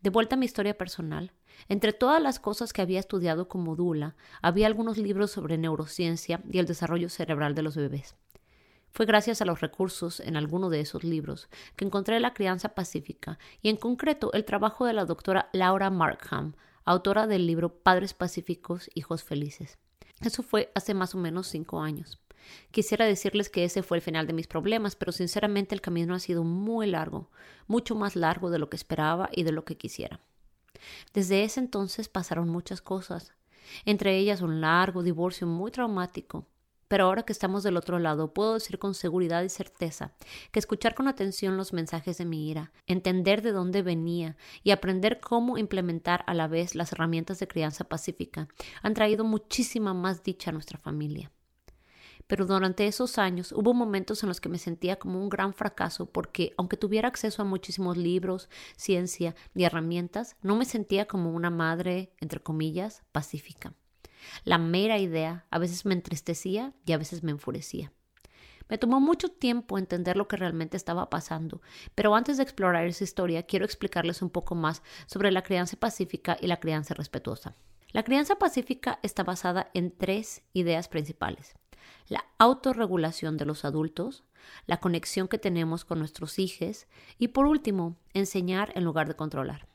De 0.00 0.10
vuelta 0.10 0.36
a 0.36 0.38
mi 0.38 0.46
historia 0.46 0.76
personal, 0.76 1.32
entre 1.68 1.92
todas 1.92 2.20
las 2.22 2.38
cosas 2.38 2.72
que 2.72 2.82
había 2.82 3.00
estudiado 3.00 3.48
como 3.48 3.76
Dula, 3.76 4.16
había 4.42 4.66
algunos 4.66 4.98
libros 4.98 5.30
sobre 5.30 5.58
neurociencia 5.58 6.42
y 6.50 6.58
el 6.58 6.66
desarrollo 6.66 7.08
cerebral 7.08 7.54
de 7.54 7.62
los 7.62 7.76
bebés. 7.76 8.16
Fue 8.90 9.06
gracias 9.06 9.42
a 9.42 9.44
los 9.44 9.60
recursos 9.60 10.20
en 10.20 10.36
alguno 10.36 10.70
de 10.70 10.80
esos 10.80 11.02
libros 11.02 11.48
que 11.74 11.84
encontré 11.84 12.20
la 12.20 12.32
crianza 12.32 12.70
pacífica 12.70 13.38
y 13.60 13.68
en 13.68 13.76
concreto 13.76 14.32
el 14.34 14.44
trabajo 14.44 14.86
de 14.86 14.92
la 14.92 15.04
doctora 15.04 15.48
Laura 15.52 15.90
Markham, 15.90 16.54
autora 16.84 17.26
del 17.26 17.46
libro 17.46 17.74
Padres 17.74 18.14
Pacíficos, 18.14 18.88
Hijos 18.94 19.24
Felices. 19.24 19.78
Eso 20.20 20.42
fue 20.44 20.70
hace 20.76 20.94
más 20.94 21.14
o 21.14 21.18
menos 21.18 21.48
cinco 21.48 21.80
años. 21.80 22.20
Quisiera 22.70 23.06
decirles 23.06 23.48
que 23.48 23.64
ese 23.64 23.82
fue 23.82 23.98
el 23.98 24.02
final 24.02 24.26
de 24.26 24.32
mis 24.32 24.46
problemas, 24.46 24.96
pero 24.96 25.12
sinceramente 25.12 25.74
el 25.74 25.80
camino 25.80 26.14
ha 26.14 26.18
sido 26.18 26.44
muy 26.44 26.86
largo, 26.86 27.30
mucho 27.66 27.94
más 27.94 28.16
largo 28.16 28.50
de 28.50 28.58
lo 28.58 28.68
que 28.68 28.76
esperaba 28.76 29.28
y 29.32 29.42
de 29.42 29.52
lo 29.52 29.64
que 29.64 29.76
quisiera. 29.76 30.20
Desde 31.12 31.44
ese 31.44 31.60
entonces 31.60 32.08
pasaron 32.08 32.48
muchas 32.48 32.80
cosas, 32.80 33.32
entre 33.84 34.16
ellas 34.16 34.42
un 34.42 34.60
largo 34.60 35.02
divorcio 35.02 35.46
muy 35.46 35.70
traumático. 35.70 36.46
Pero 36.86 37.06
ahora 37.06 37.22
que 37.22 37.32
estamos 37.32 37.62
del 37.62 37.78
otro 37.78 37.98
lado, 37.98 38.34
puedo 38.34 38.54
decir 38.54 38.78
con 38.78 38.94
seguridad 38.94 39.42
y 39.42 39.48
certeza 39.48 40.12
que 40.52 40.58
escuchar 40.58 40.94
con 40.94 41.08
atención 41.08 41.56
los 41.56 41.72
mensajes 41.72 42.18
de 42.18 42.26
mi 42.26 42.50
ira, 42.50 42.72
entender 42.86 43.40
de 43.40 43.52
dónde 43.52 43.82
venía 43.82 44.36
y 44.62 44.70
aprender 44.70 45.18
cómo 45.18 45.56
implementar 45.56 46.24
a 46.26 46.34
la 46.34 46.46
vez 46.46 46.74
las 46.74 46.92
herramientas 46.92 47.40
de 47.40 47.48
crianza 47.48 47.84
pacífica 47.84 48.48
han 48.82 48.94
traído 48.94 49.24
muchísima 49.24 49.94
más 49.94 50.22
dicha 50.22 50.50
a 50.50 50.52
nuestra 50.52 50.78
familia 50.78 51.32
pero 52.26 52.46
durante 52.46 52.86
esos 52.86 53.18
años 53.18 53.52
hubo 53.52 53.74
momentos 53.74 54.22
en 54.22 54.28
los 54.28 54.40
que 54.40 54.48
me 54.48 54.58
sentía 54.58 54.96
como 54.96 55.20
un 55.20 55.28
gran 55.28 55.54
fracaso 55.54 56.06
porque, 56.06 56.54
aunque 56.56 56.76
tuviera 56.76 57.08
acceso 57.08 57.42
a 57.42 57.44
muchísimos 57.44 57.96
libros, 57.96 58.48
ciencia 58.76 59.34
y 59.54 59.64
herramientas, 59.64 60.36
no 60.42 60.56
me 60.56 60.64
sentía 60.64 61.06
como 61.06 61.32
una 61.32 61.50
madre, 61.50 62.12
entre 62.20 62.40
comillas, 62.40 63.02
pacífica. 63.12 63.74
La 64.44 64.58
mera 64.58 64.98
idea 64.98 65.46
a 65.50 65.58
veces 65.58 65.84
me 65.84 65.94
entristecía 65.94 66.72
y 66.86 66.92
a 66.92 66.98
veces 66.98 67.22
me 67.22 67.30
enfurecía. 67.30 67.92
Me 68.68 68.78
tomó 68.78 68.98
mucho 68.98 69.28
tiempo 69.28 69.76
entender 69.76 70.16
lo 70.16 70.26
que 70.26 70.38
realmente 70.38 70.78
estaba 70.78 71.10
pasando, 71.10 71.60
pero 71.94 72.14
antes 72.14 72.38
de 72.38 72.42
explorar 72.42 72.86
esa 72.86 73.04
historia 73.04 73.42
quiero 73.42 73.66
explicarles 73.66 74.22
un 74.22 74.30
poco 74.30 74.54
más 74.54 74.82
sobre 75.04 75.30
la 75.30 75.42
crianza 75.42 75.76
pacífica 75.76 76.38
y 76.40 76.46
la 76.46 76.60
crianza 76.60 76.94
respetuosa. 76.94 77.54
La 77.92 78.02
crianza 78.02 78.36
pacífica 78.36 78.98
está 79.02 79.22
basada 79.22 79.70
en 79.74 79.90
tres 79.90 80.42
ideas 80.54 80.88
principales 80.88 81.54
la 82.08 82.24
autorregulación 82.38 83.36
de 83.36 83.46
los 83.46 83.64
adultos, 83.64 84.24
la 84.66 84.78
conexión 84.78 85.28
que 85.28 85.38
tenemos 85.38 85.84
con 85.84 85.98
nuestros 85.98 86.38
hijos 86.38 86.86
y 87.18 87.28
por 87.28 87.46
último, 87.46 87.96
enseñar 88.12 88.72
en 88.74 88.84
lugar 88.84 89.08
de 89.08 89.16
controlar. 89.16 89.66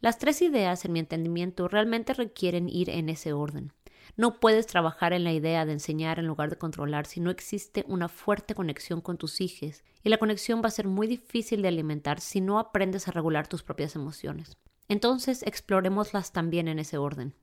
Las 0.00 0.18
tres 0.18 0.42
ideas, 0.42 0.84
en 0.84 0.92
mi 0.92 0.98
entendimiento, 0.98 1.68
realmente 1.68 2.12
requieren 2.12 2.68
ir 2.68 2.90
en 2.90 3.08
ese 3.08 3.32
orden. 3.32 3.72
No 4.16 4.40
puedes 4.40 4.66
trabajar 4.66 5.12
en 5.12 5.24
la 5.24 5.32
idea 5.32 5.64
de 5.64 5.72
enseñar 5.72 6.18
en 6.18 6.26
lugar 6.26 6.50
de 6.50 6.58
controlar 6.58 7.06
si 7.06 7.20
no 7.20 7.30
existe 7.30 7.84
una 7.86 8.08
fuerte 8.08 8.54
conexión 8.54 9.00
con 9.00 9.16
tus 9.16 9.40
hijos, 9.40 9.84
y 10.02 10.08
la 10.08 10.18
conexión 10.18 10.60
va 10.62 10.68
a 10.68 10.72
ser 10.72 10.88
muy 10.88 11.06
difícil 11.06 11.62
de 11.62 11.68
alimentar 11.68 12.20
si 12.20 12.40
no 12.40 12.58
aprendes 12.58 13.06
a 13.06 13.12
regular 13.12 13.46
tus 13.46 13.62
propias 13.62 13.94
emociones. 13.94 14.56
Entonces, 14.88 15.42
explorémoslas 15.44 16.32
también 16.32 16.68
en 16.68 16.80
ese 16.80 16.98
orden. 16.98 17.34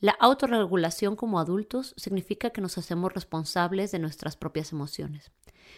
La 0.00 0.12
autorregulación 0.12 1.16
como 1.16 1.38
adultos 1.38 1.94
significa 1.96 2.50
que 2.50 2.60
nos 2.60 2.78
hacemos 2.78 3.12
responsables 3.12 3.90
de 3.90 3.98
nuestras 3.98 4.36
propias 4.36 4.72
emociones. 4.72 5.30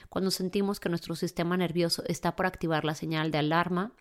Cuando 0.09 0.31
sentimos 0.31 0.81
que 0.81 0.89
nuestro 0.89 1.15
sistema 1.17 1.57
nervioso 1.57 2.03
está 2.07 2.37
por 2.37 2.47
activar 2.47 2.85
la 2.85 2.95
señal 2.95 3.31
de 3.31 3.39
alarma, 3.39 3.93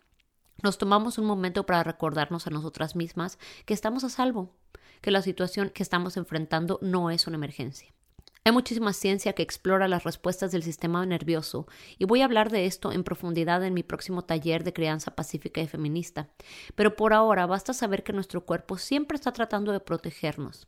nos 0.62 0.78
tomamos 0.78 1.18
un 1.18 1.26
momento 1.26 1.66
para 1.66 1.84
recordarnos 1.84 2.48
a 2.48 2.50
nosotras 2.50 2.96
mismas 2.96 3.40
que 3.66 3.74
estamos 3.74 4.04
a 4.04 4.10
salvo, 4.10 4.54
que 5.02 5.12
la 5.12 5.22
situación 5.22 5.70
que 5.70 5.84
estamos 5.84 6.18
enfrentando 6.18 6.80
no 6.82 7.12
es 7.12 7.28
una 7.28 7.38
emergencia. 7.38 7.94
Hay 8.46 8.54
muchísima 8.54 8.94
ciencia 8.94 9.34
que 9.34 9.44
explora 9.44 9.88
las 9.88 10.04
respuestas 10.04 10.52
del 10.52 10.64
sistema 10.64 11.06
nervioso 11.06 11.68
y 11.98 12.06
voy 12.06 12.22
a 12.22 12.26
hablar 12.26 12.50
de 12.50 12.66
esto 12.66 12.92
en 12.92 13.04
profundidad 13.04 13.64
en 13.64 13.74
mi 13.74 13.84
próximo 13.84 14.24
taller 14.24 14.64
de 14.64 14.74
crianza 14.74 15.16
pacífica 15.16 15.62
y 15.62 15.68
feminista. 15.68 16.30
Pero 16.76 16.96
por 16.96 17.14
ahora 17.14 17.46
basta 17.46 17.74
saber 17.74 18.04
que 18.04 18.14
nuestro 18.14 18.46
cuerpo 18.46 18.78
siempre 18.78 19.16
está 19.16 19.32
tratando 19.34 19.72
de 19.72 19.80
protegernos. 19.80 20.68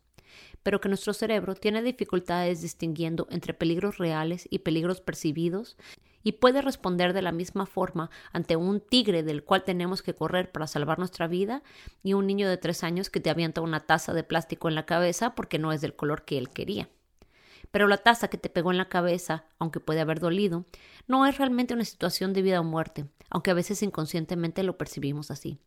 pero 0.64 0.80
que 0.80 0.90
nuestro 0.90 1.14
cerebro 1.14 1.56
tiene 1.56 1.82
dificultades 1.82 2.62
distinguiendo 2.62 3.28
entre 3.32 3.54
peligros 3.54 3.98
reales 3.98 4.48
y 4.50 4.60
peligros 4.60 5.02
percibidos 5.02 5.78
y 6.24 6.34
puede 6.34 6.62
responder 6.62 7.14
de 7.14 7.22
la 7.22 7.32
misma 7.32 7.66
forma 7.66 8.10
ante 8.32 8.56
un 8.56 8.80
tigre 8.80 9.24
del 9.24 9.44
cual 9.44 9.64
tenemos 9.64 10.02
que 10.02 10.14
correr 10.16 10.52
para 10.52 10.68
salvar 10.68 11.00
nuestra 11.00 11.28
vida 11.28 11.64
y 12.04 12.14
un 12.14 12.28
niño 12.28 12.48
de 12.48 12.58
tres 12.58 12.84
años 12.84 13.10
que 13.10 13.20
te 13.20 13.30
avienta 13.30 13.62
una 13.62 13.82
taza 13.82 14.14
de 14.14 14.24
plástico 14.24 14.70
en 14.70 14.76
la 14.76 14.86
cabeza 14.86 15.36
porque 15.36 15.60
no 15.60 15.72
es 15.72 15.82
del 15.82 15.96
color 15.96 16.24
que 16.26 16.38
él 16.38 16.50
quería. 16.50 16.90
Pero 17.72 17.88
la 17.88 17.98
taza 17.98 18.28
que 18.28 18.38
te 18.38 18.50
pegó 18.50 18.72
en 18.72 18.78
la 18.78 18.90
cabeza, 18.90 19.46
aunque 19.58 19.80
puede 19.80 20.02
haber 20.02 20.20
dolido, 20.20 20.66
no 21.08 21.26
es 21.26 21.38
realmente 21.38 21.74
una 21.74 21.86
situación 21.86 22.34
de 22.34 22.42
vida 22.42 22.60
o 22.60 22.64
muerte, 22.64 23.06
aunque 23.30 23.52
a 23.52 23.56
veces 23.56 23.82
inconscientemente 23.82 24.64
lo 24.64 24.78
percibimos 24.78 25.32
así 25.32 25.60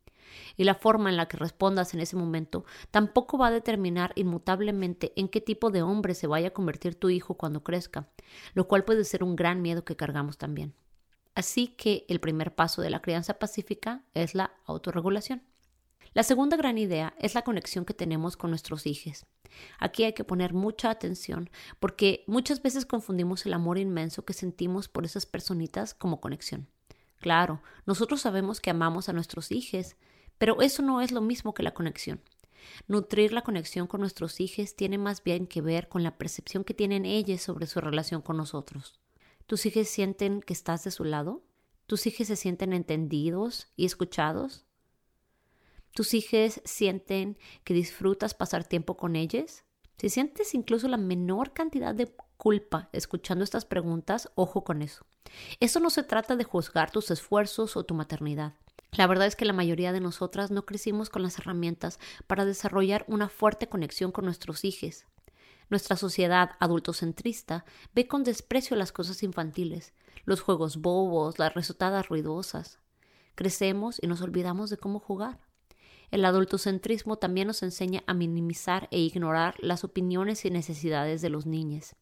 y 0.56 0.64
la 0.64 0.74
forma 0.74 1.10
en 1.10 1.16
la 1.16 1.26
que 1.26 1.36
respondas 1.36 1.94
en 1.94 2.00
ese 2.00 2.16
momento 2.16 2.64
tampoco 2.90 3.38
va 3.38 3.48
a 3.48 3.52
determinar 3.52 4.12
inmutablemente 4.16 5.12
en 5.16 5.28
qué 5.28 5.40
tipo 5.40 5.70
de 5.70 5.82
hombre 5.82 6.14
se 6.14 6.26
vaya 6.26 6.48
a 6.48 6.52
convertir 6.52 6.94
tu 6.94 7.10
hijo 7.10 7.34
cuando 7.34 7.62
crezca, 7.62 8.08
lo 8.54 8.68
cual 8.68 8.84
puede 8.84 9.04
ser 9.04 9.24
un 9.24 9.36
gran 9.36 9.62
miedo 9.62 9.84
que 9.84 9.96
cargamos 9.96 10.38
también. 10.38 10.74
Así 11.34 11.68
que 11.68 12.06
el 12.08 12.20
primer 12.20 12.54
paso 12.54 12.80
de 12.80 12.90
la 12.90 13.02
crianza 13.02 13.34
pacífica 13.34 14.04
es 14.14 14.34
la 14.34 14.52
autorregulación. 14.66 15.42
La 16.12 16.22
segunda 16.22 16.56
gran 16.56 16.78
idea 16.78 17.14
es 17.18 17.34
la 17.34 17.42
conexión 17.42 17.84
que 17.84 17.94
tenemos 17.94 18.36
con 18.36 18.50
nuestros 18.50 18.86
hijos. 18.86 19.26
Aquí 19.78 20.04
hay 20.04 20.12
que 20.12 20.24
poner 20.24 20.54
mucha 20.54 20.90
atención 20.90 21.50
porque 21.80 22.24
muchas 22.26 22.62
veces 22.62 22.86
confundimos 22.86 23.46
el 23.46 23.54
amor 23.54 23.78
inmenso 23.78 24.24
que 24.24 24.32
sentimos 24.32 24.88
por 24.88 25.04
esas 25.04 25.26
personitas 25.26 25.94
como 25.94 26.20
conexión. 26.20 26.68
Claro, 27.20 27.62
nosotros 27.86 28.20
sabemos 28.20 28.60
que 28.60 28.70
amamos 28.70 29.08
a 29.08 29.12
nuestros 29.12 29.50
hijos, 29.50 29.96
pero 30.38 30.60
eso 30.60 30.82
no 30.82 31.00
es 31.00 31.12
lo 31.12 31.20
mismo 31.20 31.54
que 31.54 31.62
la 31.62 31.74
conexión. 31.74 32.20
Nutrir 32.88 33.32
la 33.32 33.42
conexión 33.42 33.86
con 33.86 34.00
nuestros 34.00 34.40
hijos 34.40 34.74
tiene 34.74 34.98
más 34.98 35.22
bien 35.22 35.46
que 35.46 35.60
ver 35.60 35.88
con 35.88 36.02
la 36.02 36.16
percepción 36.18 36.64
que 36.64 36.74
tienen 36.74 37.04
ellos 37.04 37.42
sobre 37.42 37.66
su 37.66 37.80
relación 37.80 38.22
con 38.22 38.36
nosotros. 38.36 39.00
¿Tus 39.46 39.66
hijos 39.66 39.88
sienten 39.88 40.40
que 40.40 40.52
estás 40.52 40.84
de 40.84 40.90
su 40.90 41.04
lado? 41.04 41.42
¿Tus 41.86 42.06
hijos 42.06 42.26
se 42.26 42.36
sienten 42.36 42.72
entendidos 42.72 43.68
y 43.76 43.84
escuchados? 43.84 44.64
¿Tus 45.94 46.12
hijos 46.12 46.60
sienten 46.64 47.38
que 47.62 47.72
disfrutas 47.72 48.34
pasar 48.34 48.64
tiempo 48.64 48.96
con 48.96 49.14
ellos? 49.14 49.62
Si 49.96 50.08
sientes 50.08 50.52
incluso 50.52 50.88
la 50.88 50.96
menor 50.96 51.52
cantidad 51.52 51.94
de 51.94 52.12
culpa 52.36 52.88
escuchando 52.92 53.44
estas 53.44 53.64
preguntas, 53.64 54.28
ojo 54.34 54.64
con 54.64 54.82
eso. 54.82 55.06
Eso 55.60 55.78
no 55.78 55.90
se 55.90 56.02
trata 56.02 56.34
de 56.34 56.42
juzgar 56.42 56.90
tus 56.90 57.12
esfuerzos 57.12 57.76
o 57.76 57.84
tu 57.84 57.94
maternidad. 57.94 58.54
La 58.90 59.06
verdad 59.06 59.28
es 59.28 59.36
que 59.36 59.44
la 59.44 59.52
mayoría 59.52 59.92
de 59.92 60.00
nosotras 60.00 60.50
no 60.50 60.66
crecimos 60.66 61.10
con 61.10 61.22
las 61.22 61.38
herramientas 61.38 62.00
para 62.26 62.44
desarrollar 62.44 63.04
una 63.06 63.28
fuerte 63.28 63.68
conexión 63.68 64.10
con 64.10 64.24
nuestros 64.24 64.64
hijos. 64.64 65.06
Nuestra 65.70 65.96
sociedad 65.96 66.56
adultocentrista 66.58 67.64
ve 67.94 68.08
con 68.08 68.24
desprecio 68.24 68.76
las 68.76 68.90
cosas 68.90 69.22
infantiles, 69.22 69.94
los 70.24 70.40
juegos 70.40 70.78
bobos, 70.78 71.38
las 71.38 71.54
resotadas 71.54 72.08
ruidosas. 72.08 72.80
Crecemos 73.36 74.02
y 74.02 74.08
nos 74.08 74.22
olvidamos 74.22 74.70
de 74.70 74.76
cómo 74.76 74.98
jugar. 74.98 75.38
El 76.14 76.24
adultocentrismo 76.26 77.16
también 77.16 77.48
nos 77.48 77.64
enseña 77.64 78.04
a 78.06 78.14
minimizar 78.14 78.86
e 78.92 79.00
ignorar 79.00 79.56
las 79.58 79.82
opiniones 79.82 80.44
y 80.44 80.50
necesidades 80.50 81.22
de 81.22 81.28
los 81.28 81.44
niños. 81.44 81.96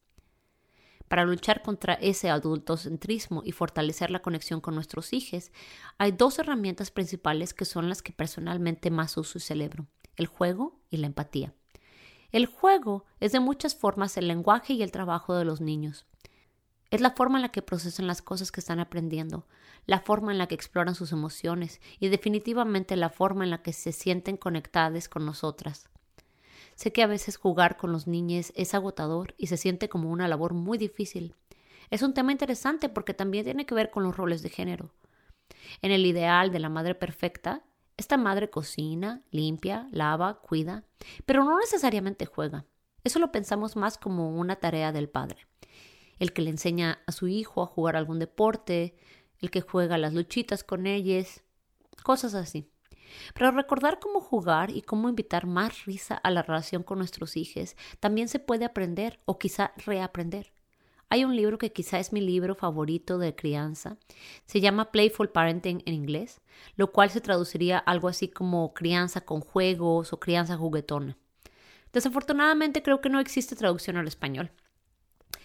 Para 1.07 1.25
luchar 1.25 1.63
contra 1.63 1.95
ese 1.95 2.29
adultocentrismo 2.29 3.41
y 3.43 3.53
fortalecer 3.53 4.11
la 4.11 4.21
conexión 4.21 4.61
con 4.61 4.75
nuestros 4.75 5.13
hijos, 5.13 5.51
hay 5.97 6.11
dos 6.11 6.37
herramientas 6.37 6.91
principales 6.91 7.55
que 7.55 7.65
son 7.65 7.89
las 7.89 8.03
que 8.03 8.13
personalmente 8.13 8.91
más 8.91 9.17
uso 9.17 9.39
y 9.39 9.41
celebro, 9.41 9.87
el 10.15 10.27
juego 10.27 10.79
y 10.91 10.97
la 10.97 11.07
empatía. 11.07 11.55
El 12.31 12.45
juego 12.45 13.05
es 13.19 13.31
de 13.31 13.39
muchas 13.39 13.73
formas 13.73 14.15
el 14.17 14.27
lenguaje 14.27 14.73
y 14.73 14.83
el 14.83 14.91
trabajo 14.91 15.33
de 15.33 15.45
los 15.45 15.59
niños. 15.59 16.05
Es 16.93 17.01
la 17.01 17.09
forma 17.09 17.39
en 17.39 17.41
la 17.41 17.49
que 17.49 17.63
procesan 17.63 18.05
las 18.05 18.21
cosas 18.21 18.51
que 18.51 18.59
están 18.59 18.79
aprendiendo, 18.79 19.47
la 19.87 19.99
forma 19.99 20.31
en 20.31 20.37
la 20.37 20.45
que 20.45 20.53
exploran 20.53 20.93
sus 20.93 21.11
emociones 21.11 21.81
y 21.99 22.09
definitivamente 22.09 22.95
la 22.95 23.09
forma 23.09 23.43
en 23.43 23.49
la 23.49 23.63
que 23.63 23.73
se 23.73 23.91
sienten 23.91 24.37
conectadas 24.37 25.09
con 25.09 25.25
nosotras. 25.25 25.89
Sé 26.75 26.93
que 26.93 27.01
a 27.01 27.07
veces 27.07 27.37
jugar 27.37 27.77
con 27.77 27.91
los 27.91 28.05
niños 28.05 28.53
es 28.55 28.75
agotador 28.75 29.33
y 29.39 29.47
se 29.47 29.57
siente 29.57 29.89
como 29.89 30.11
una 30.11 30.27
labor 30.27 30.53
muy 30.53 30.77
difícil. 30.77 31.33
Es 31.89 32.03
un 32.03 32.13
tema 32.13 32.31
interesante 32.31 32.89
porque 32.89 33.15
también 33.15 33.43
tiene 33.43 33.65
que 33.65 33.73
ver 33.73 33.89
con 33.89 34.03
los 34.03 34.15
roles 34.15 34.43
de 34.43 34.49
género. 34.49 34.93
En 35.81 35.89
el 35.89 36.05
ideal 36.05 36.51
de 36.51 36.59
la 36.59 36.69
madre 36.69 36.93
perfecta, 36.93 37.63
esta 37.97 38.17
madre 38.17 38.51
cocina, 38.51 39.23
limpia, 39.31 39.87
lava, 39.91 40.41
cuida, 40.41 40.83
pero 41.25 41.43
no 41.43 41.57
necesariamente 41.57 42.27
juega. 42.27 42.67
Eso 43.03 43.17
lo 43.17 43.31
pensamos 43.31 43.75
más 43.75 43.97
como 43.97 44.37
una 44.37 44.57
tarea 44.57 44.91
del 44.91 45.09
padre. 45.09 45.47
El 46.23 46.31
que 46.31 46.41
le 46.41 46.51
enseña 46.51 47.01
a 47.05 47.11
su 47.11 47.27
hijo 47.27 47.61
a 47.61 47.65
jugar 47.65 47.97
algún 47.97 48.17
deporte, 48.17 48.95
el 49.41 49.51
que 49.51 49.59
juega 49.59 49.97
las 49.97 50.13
luchitas 50.13 50.63
con 50.63 50.87
ellos, 50.87 51.41
cosas 52.01 52.33
así. 52.33 52.71
Pero 53.33 53.51
recordar 53.51 53.99
cómo 53.99 54.21
jugar 54.21 54.71
y 54.71 54.83
cómo 54.83 55.09
invitar 55.09 55.45
más 55.47 55.83
risa 55.83 56.15
a 56.15 56.31
la 56.31 56.41
relación 56.41 56.81
con 56.81 56.99
nuestros 56.99 57.35
hijos 57.35 57.75
también 57.99 58.29
se 58.29 58.39
puede 58.39 58.63
aprender 58.63 59.19
o 59.25 59.37
quizá 59.37 59.73
reaprender. 59.85 60.53
Hay 61.09 61.25
un 61.25 61.35
libro 61.35 61.57
que 61.57 61.73
quizá 61.73 61.99
es 61.99 62.13
mi 62.13 62.21
libro 62.21 62.55
favorito 62.55 63.17
de 63.17 63.35
crianza. 63.35 63.97
Se 64.45 64.61
llama 64.61 64.93
Playful 64.93 65.27
Parenting 65.27 65.83
en 65.85 65.93
inglés, 65.93 66.39
lo 66.77 66.93
cual 66.93 67.09
se 67.09 67.19
traduciría 67.19 67.79
algo 67.79 68.07
así 68.07 68.29
como 68.29 68.73
crianza 68.73 69.19
con 69.19 69.41
juegos 69.41 70.13
o 70.13 70.21
crianza 70.21 70.55
juguetona. 70.55 71.17
Desafortunadamente 71.91 72.81
creo 72.81 73.01
que 73.01 73.09
no 73.09 73.19
existe 73.19 73.57
traducción 73.57 73.97
al 73.97 74.07
español, 74.07 74.53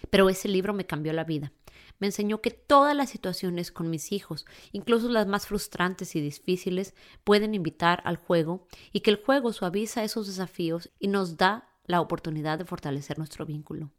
pero 0.09 0.29
ese 0.29 0.47
libro 0.47 0.73
me 0.73 0.85
cambió 0.85 1.13
la 1.13 1.23
vida 1.23 1.51
me 1.99 2.07
enseñó 2.07 2.41
que 2.41 2.51
todas 2.51 2.95
las 2.95 3.09
situaciones 3.09 3.71
con 3.71 3.89
mis 3.89 4.11
hijos, 4.11 4.45
incluso 4.71 5.09
las 5.09 5.27
más 5.27 5.47
frustrantes 5.47 6.15
y 6.15 6.21
difíciles, 6.21 6.95
pueden 7.23 7.53
invitar 7.53 8.01
al 8.05 8.17
juego 8.17 8.67
y 8.91 9.01
que 9.01 9.11
el 9.11 9.21
juego 9.23 9.53
suaviza 9.53 10.03
esos 10.03 10.27
desafíos 10.27 10.89
y 10.99 11.09
nos 11.09 11.37
da 11.37 11.69
la 11.85 12.01
oportunidad 12.01 12.57
de 12.57 12.65
fortalecer 12.65 13.17
nuestro 13.17 13.45
vínculo. 13.45 13.91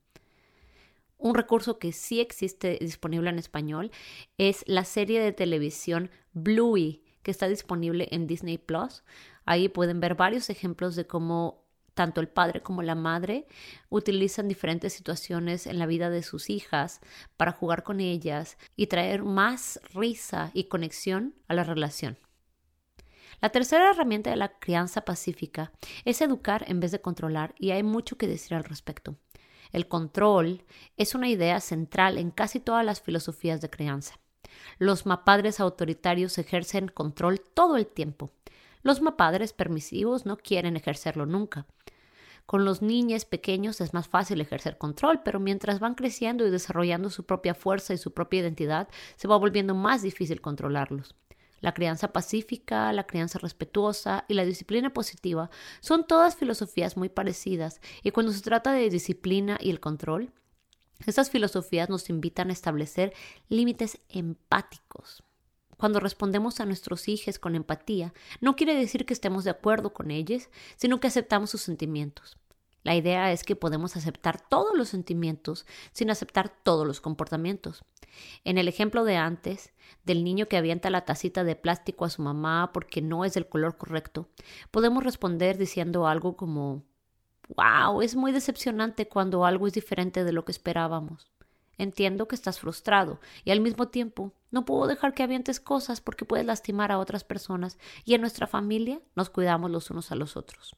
Un 1.18 1.34
recurso 1.34 1.78
que 1.78 1.92
sí 1.92 2.20
existe 2.20 2.78
disponible 2.80 3.28
en 3.28 3.38
español 3.38 3.90
es 4.38 4.64
la 4.66 4.84
serie 4.84 5.20
de 5.20 5.32
televisión 5.32 6.10
Bluey, 6.32 7.04
que 7.22 7.30
está 7.30 7.46
disponible 7.46 8.08
en 8.10 8.26
Disney 8.26 8.56
Plus. 8.56 9.02
Ahí 9.44 9.68
pueden 9.68 10.00
ver 10.00 10.14
varios 10.14 10.48
ejemplos 10.48 10.96
de 10.96 11.06
cómo 11.06 11.59
tanto 12.00 12.22
el 12.22 12.28
padre 12.28 12.62
como 12.62 12.80
la 12.80 12.94
madre 12.94 13.46
utilizan 13.90 14.48
diferentes 14.48 14.94
situaciones 14.94 15.66
en 15.66 15.78
la 15.78 15.84
vida 15.84 16.08
de 16.08 16.22
sus 16.22 16.48
hijas 16.48 17.02
para 17.36 17.52
jugar 17.52 17.82
con 17.82 18.00
ellas 18.00 18.56
y 18.74 18.86
traer 18.86 19.22
más 19.22 19.78
risa 19.92 20.50
y 20.54 20.64
conexión 20.64 21.34
a 21.46 21.52
la 21.52 21.62
relación. 21.62 22.16
La 23.42 23.50
tercera 23.50 23.90
herramienta 23.90 24.30
de 24.30 24.36
la 24.36 24.58
crianza 24.58 25.02
pacífica 25.02 25.72
es 26.06 26.22
educar 26.22 26.64
en 26.68 26.80
vez 26.80 26.90
de 26.90 27.02
controlar 27.02 27.54
y 27.58 27.72
hay 27.72 27.82
mucho 27.82 28.16
que 28.16 28.26
decir 28.26 28.54
al 28.54 28.64
respecto. 28.64 29.18
El 29.70 29.86
control 29.86 30.64
es 30.96 31.14
una 31.14 31.28
idea 31.28 31.60
central 31.60 32.16
en 32.16 32.30
casi 32.30 32.60
todas 32.60 32.82
las 32.82 33.02
filosofías 33.02 33.60
de 33.60 33.68
crianza. 33.68 34.18
Los 34.78 35.04
mapadres 35.04 35.60
autoritarios 35.60 36.38
ejercen 36.38 36.88
control 36.88 37.42
todo 37.42 37.76
el 37.76 37.86
tiempo. 37.86 38.32
Los 38.82 39.00
mapadres 39.02 39.52
permisivos 39.52 40.26
no 40.26 40.36
quieren 40.36 40.76
ejercerlo 40.76 41.26
nunca. 41.26 41.66
Con 42.46 42.64
los 42.64 42.82
niños 42.82 43.24
pequeños 43.24 43.80
es 43.80 43.94
más 43.94 44.08
fácil 44.08 44.40
ejercer 44.40 44.76
control, 44.76 45.22
pero 45.22 45.38
mientras 45.38 45.78
van 45.78 45.94
creciendo 45.94 46.46
y 46.46 46.50
desarrollando 46.50 47.10
su 47.10 47.24
propia 47.24 47.54
fuerza 47.54 47.94
y 47.94 47.98
su 47.98 48.12
propia 48.12 48.40
identidad, 48.40 48.88
se 49.16 49.28
va 49.28 49.36
volviendo 49.36 49.74
más 49.74 50.02
difícil 50.02 50.40
controlarlos. 50.40 51.14
La 51.60 51.74
crianza 51.74 52.12
pacífica, 52.12 52.92
la 52.92 53.06
crianza 53.06 53.38
respetuosa 53.38 54.24
y 54.28 54.34
la 54.34 54.44
disciplina 54.44 54.92
positiva 54.92 55.50
son 55.80 56.06
todas 56.06 56.36
filosofías 56.36 56.96
muy 56.96 57.08
parecidas 57.08 57.80
y 58.02 58.10
cuando 58.10 58.32
se 58.32 58.40
trata 58.40 58.72
de 58.72 58.88
disciplina 58.88 59.58
y 59.60 59.70
el 59.70 59.78
control, 59.78 60.32
estas 61.06 61.30
filosofías 61.30 61.88
nos 61.88 62.10
invitan 62.10 62.50
a 62.50 62.52
establecer 62.52 63.12
límites 63.48 64.00
empáticos. 64.08 65.22
Cuando 65.80 65.98
respondemos 65.98 66.60
a 66.60 66.66
nuestros 66.66 67.08
hijos 67.08 67.38
con 67.38 67.54
empatía, 67.54 68.12
no 68.42 68.54
quiere 68.54 68.74
decir 68.74 69.06
que 69.06 69.14
estemos 69.14 69.44
de 69.44 69.50
acuerdo 69.50 69.94
con 69.94 70.10
ellos, 70.10 70.50
sino 70.76 71.00
que 71.00 71.06
aceptamos 71.06 71.48
sus 71.48 71.62
sentimientos. 71.62 72.36
La 72.82 72.94
idea 72.94 73.32
es 73.32 73.44
que 73.44 73.56
podemos 73.56 73.96
aceptar 73.96 74.46
todos 74.46 74.76
los 74.76 74.90
sentimientos 74.90 75.64
sin 75.92 76.10
aceptar 76.10 76.50
todos 76.50 76.86
los 76.86 77.00
comportamientos. 77.00 77.82
En 78.44 78.58
el 78.58 78.68
ejemplo 78.68 79.04
de 79.04 79.16
antes, 79.16 79.72
del 80.04 80.22
niño 80.22 80.48
que 80.48 80.58
avienta 80.58 80.90
la 80.90 81.06
tacita 81.06 81.44
de 81.44 81.56
plástico 81.56 82.04
a 82.04 82.10
su 82.10 82.20
mamá 82.20 82.72
porque 82.74 83.00
no 83.00 83.24
es 83.24 83.32
del 83.32 83.48
color 83.48 83.78
correcto, 83.78 84.28
podemos 84.70 85.02
responder 85.02 85.56
diciendo 85.56 86.06
algo 86.06 86.36
como 86.36 86.82
Wow, 87.56 88.02
es 88.02 88.16
muy 88.16 88.32
decepcionante 88.32 89.08
cuando 89.08 89.46
algo 89.46 89.66
es 89.66 89.72
diferente 89.72 90.24
de 90.24 90.32
lo 90.32 90.44
que 90.44 90.52
esperábamos. 90.52 91.29
Entiendo 91.80 92.28
que 92.28 92.34
estás 92.34 92.60
frustrado 92.60 93.20
y 93.42 93.52
al 93.52 93.62
mismo 93.62 93.88
tiempo 93.88 94.34
no 94.50 94.66
puedo 94.66 94.86
dejar 94.86 95.14
que 95.14 95.22
avientes 95.22 95.60
cosas 95.60 96.02
porque 96.02 96.26
puedes 96.26 96.44
lastimar 96.44 96.92
a 96.92 96.98
otras 96.98 97.24
personas 97.24 97.78
y 98.04 98.12
en 98.12 98.20
nuestra 98.20 98.46
familia 98.46 99.00
nos 99.16 99.30
cuidamos 99.30 99.70
los 99.70 99.90
unos 99.90 100.12
a 100.12 100.14
los 100.14 100.36
otros. 100.36 100.76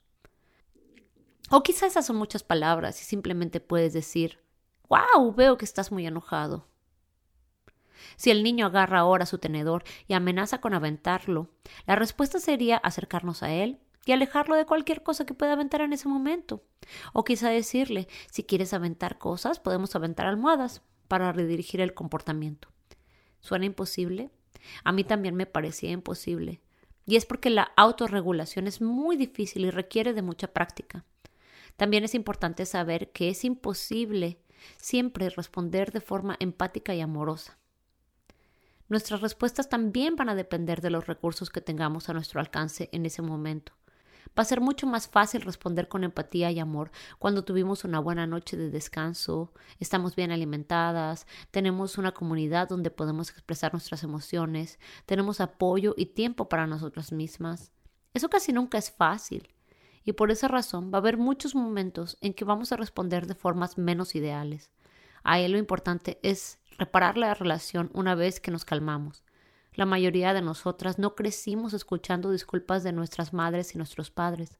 O 1.50 1.64
quizás 1.64 1.90
esas 1.90 2.06
son 2.06 2.14
muchas 2.14 2.44
palabras 2.44 3.02
y 3.02 3.04
simplemente 3.04 3.58
puedes 3.58 3.92
decir, 3.92 4.38
wow, 4.88 5.34
veo 5.34 5.58
que 5.58 5.64
estás 5.64 5.90
muy 5.90 6.06
enojado. 6.06 6.68
Si 8.14 8.30
el 8.30 8.44
niño 8.44 8.66
agarra 8.66 9.00
ahora 9.00 9.26
su 9.26 9.38
tenedor 9.38 9.82
y 10.06 10.14
amenaza 10.14 10.60
con 10.60 10.72
aventarlo, 10.72 11.48
la 11.84 11.96
respuesta 11.96 12.38
sería 12.38 12.76
acercarnos 12.76 13.42
a 13.42 13.50
él 13.50 13.80
y 14.04 14.12
alejarlo 14.12 14.54
de 14.54 14.66
cualquier 14.66 15.02
cosa 15.02 15.26
que 15.26 15.34
pueda 15.34 15.54
aventar 15.54 15.80
en 15.80 15.94
ese 15.94 16.06
momento. 16.06 16.62
O 17.12 17.24
quizá 17.24 17.48
decirle, 17.48 18.06
si 18.30 18.44
quieres 18.44 18.72
aventar 18.72 19.18
cosas, 19.18 19.58
podemos 19.58 19.96
aventar 19.96 20.28
almohadas 20.28 20.82
para 21.08 21.32
redirigir 21.32 21.80
el 21.80 21.94
comportamiento. 21.94 22.68
¿Suena 23.40 23.66
imposible? 23.66 24.30
A 24.84 24.92
mí 24.92 25.04
también 25.04 25.34
me 25.34 25.46
parecía 25.46 25.90
imposible. 25.90 26.60
Y 27.04 27.16
es 27.16 27.26
porque 27.26 27.50
la 27.50 27.72
autorregulación 27.76 28.66
es 28.66 28.80
muy 28.80 29.16
difícil 29.16 29.64
y 29.64 29.70
requiere 29.70 30.12
de 30.12 30.22
mucha 30.22 30.48
práctica. 30.48 31.04
También 31.76 32.04
es 32.04 32.14
importante 32.14 32.64
saber 32.66 33.10
que 33.10 33.28
es 33.28 33.44
imposible 33.44 34.38
siempre 34.76 35.28
responder 35.30 35.90
de 35.90 36.00
forma 36.00 36.36
empática 36.38 36.94
y 36.94 37.00
amorosa. 37.00 37.58
Nuestras 38.88 39.20
respuestas 39.20 39.68
también 39.68 40.16
van 40.16 40.28
a 40.28 40.34
depender 40.34 40.80
de 40.80 40.90
los 40.90 41.06
recursos 41.06 41.50
que 41.50 41.60
tengamos 41.60 42.08
a 42.08 42.12
nuestro 42.12 42.40
alcance 42.40 42.88
en 42.92 43.06
ese 43.06 43.22
momento. 43.22 43.72
Va 44.38 44.42
a 44.42 44.46
ser 44.46 44.60
mucho 44.60 44.86
más 44.86 45.08
fácil 45.08 45.42
responder 45.42 45.88
con 45.88 46.04
empatía 46.04 46.50
y 46.50 46.58
amor 46.58 46.90
cuando 47.18 47.44
tuvimos 47.44 47.84
una 47.84 48.00
buena 48.00 48.26
noche 48.26 48.56
de 48.56 48.70
descanso, 48.70 49.52
estamos 49.78 50.16
bien 50.16 50.30
alimentadas, 50.30 51.26
tenemos 51.50 51.98
una 51.98 52.12
comunidad 52.12 52.68
donde 52.68 52.90
podemos 52.90 53.30
expresar 53.30 53.72
nuestras 53.72 54.02
emociones, 54.02 54.78
tenemos 55.06 55.40
apoyo 55.40 55.94
y 55.96 56.06
tiempo 56.06 56.48
para 56.48 56.66
nosotras 56.66 57.12
mismas. 57.12 57.72
Eso 58.14 58.28
casi 58.28 58.52
nunca 58.52 58.78
es 58.78 58.90
fácil. 58.90 59.48
Y 60.04 60.12
por 60.12 60.30
esa 60.30 60.48
razón 60.48 60.90
va 60.92 60.98
a 60.98 61.00
haber 61.00 61.16
muchos 61.16 61.54
momentos 61.54 62.16
en 62.20 62.34
que 62.34 62.44
vamos 62.44 62.72
a 62.72 62.76
responder 62.76 63.26
de 63.26 63.34
formas 63.34 63.78
menos 63.78 64.14
ideales. 64.14 64.70
Ahí 65.22 65.46
lo 65.48 65.58
importante 65.58 66.18
es 66.22 66.58
reparar 66.78 67.16
la 67.16 67.34
relación 67.34 67.90
una 67.94 68.14
vez 68.14 68.40
que 68.40 68.50
nos 68.50 68.64
calmamos. 68.64 69.22
La 69.74 69.86
mayoría 69.86 70.34
de 70.34 70.42
nosotras 70.42 70.98
no 70.98 71.14
crecimos 71.14 71.72
escuchando 71.72 72.30
disculpas 72.30 72.82
de 72.82 72.92
nuestras 72.92 73.32
madres 73.32 73.74
y 73.74 73.78
nuestros 73.78 74.10
padres. 74.10 74.58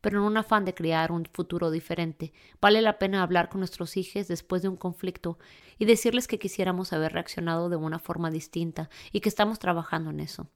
Pero 0.00 0.18
en 0.18 0.24
un 0.24 0.36
afán 0.36 0.64
de 0.64 0.74
crear 0.74 1.12
un 1.12 1.24
futuro 1.32 1.70
diferente, 1.70 2.32
vale 2.60 2.82
la 2.82 2.98
pena 2.98 3.22
hablar 3.22 3.48
con 3.48 3.60
nuestros 3.60 3.96
hijos 3.96 4.28
después 4.28 4.62
de 4.62 4.68
un 4.68 4.76
conflicto 4.76 5.38
y 5.78 5.84
decirles 5.84 6.26
que 6.26 6.38
quisiéramos 6.38 6.92
haber 6.92 7.12
reaccionado 7.12 7.68
de 7.68 7.76
una 7.76 7.98
forma 7.98 8.30
distinta 8.30 8.90
y 9.12 9.20
que 9.20 9.28
estamos 9.28 9.58
trabajando 9.58 10.10
en 10.10 10.20
eso. 10.20 10.48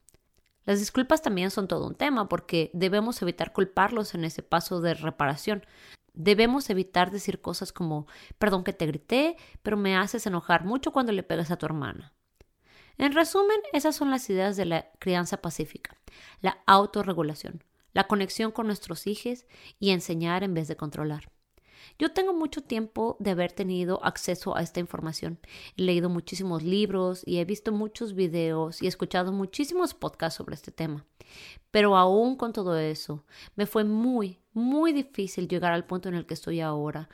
Las 0.65 0.79
disculpas 0.79 1.21
también 1.21 1.51
son 1.51 1.67
todo 1.67 1.87
un 1.87 1.95
tema 1.95 2.29
porque 2.29 2.71
debemos 2.73 3.21
evitar 3.21 3.51
culparlos 3.51 4.15
en 4.15 4.23
ese 4.23 4.43
paso 4.43 4.79
de 4.79 4.93
reparación. 4.93 5.65
Debemos 6.13 6.69
evitar 6.69 7.11
decir 7.11 7.41
cosas 7.41 7.73
como 7.73 8.07
perdón 8.37 8.63
que 8.63 8.71
te 8.71 8.85
grité, 8.85 9.35
pero 9.61 9.77
me 9.77 9.97
haces 9.97 10.25
enojar 10.25 10.63
mucho 10.63 10.91
cuando 10.91 11.11
le 11.11 11.23
pegas 11.23 11.51
a 11.51 11.57
tu 11.57 11.65
hermana. 11.65 12.13
En 12.97 13.13
resumen, 13.13 13.59
esas 13.71 13.95
son 13.95 14.11
las 14.11 14.29
ideas 14.29 14.55
de 14.55 14.65
la 14.65 14.91
crianza 14.99 15.41
pacífica, 15.41 15.97
la 16.41 16.59
autorregulación, 16.67 17.63
la 17.93 18.07
conexión 18.07 18.51
con 18.51 18.67
nuestros 18.67 19.07
hijos 19.07 19.45
y 19.79 19.91
enseñar 19.91 20.43
en 20.43 20.53
vez 20.53 20.67
de 20.67 20.75
controlar. 20.75 21.31
Yo 21.99 22.11
tengo 22.11 22.33
mucho 22.33 22.61
tiempo 22.61 23.17
de 23.19 23.31
haber 23.31 23.51
tenido 23.51 24.03
acceso 24.03 24.55
a 24.55 24.61
esta 24.61 24.79
información. 24.79 25.39
He 25.75 25.83
leído 25.83 26.09
muchísimos 26.09 26.63
libros 26.63 27.23
y 27.25 27.37
he 27.37 27.45
visto 27.45 27.71
muchos 27.71 28.13
videos 28.13 28.81
y 28.81 28.87
escuchado 28.87 29.31
muchísimos 29.31 29.93
podcasts 29.93 30.37
sobre 30.37 30.55
este 30.55 30.71
tema. 30.71 31.05
Pero 31.71 31.97
aún 31.97 32.35
con 32.35 32.53
todo 32.53 32.77
eso, 32.77 33.25
me 33.55 33.65
fue 33.65 33.83
muy, 33.83 34.39
muy 34.53 34.93
difícil 34.93 35.47
llegar 35.47 35.73
al 35.73 35.85
punto 35.85 36.09
en 36.09 36.15
el 36.15 36.25
que 36.25 36.35
estoy 36.35 36.61
ahora, 36.61 37.09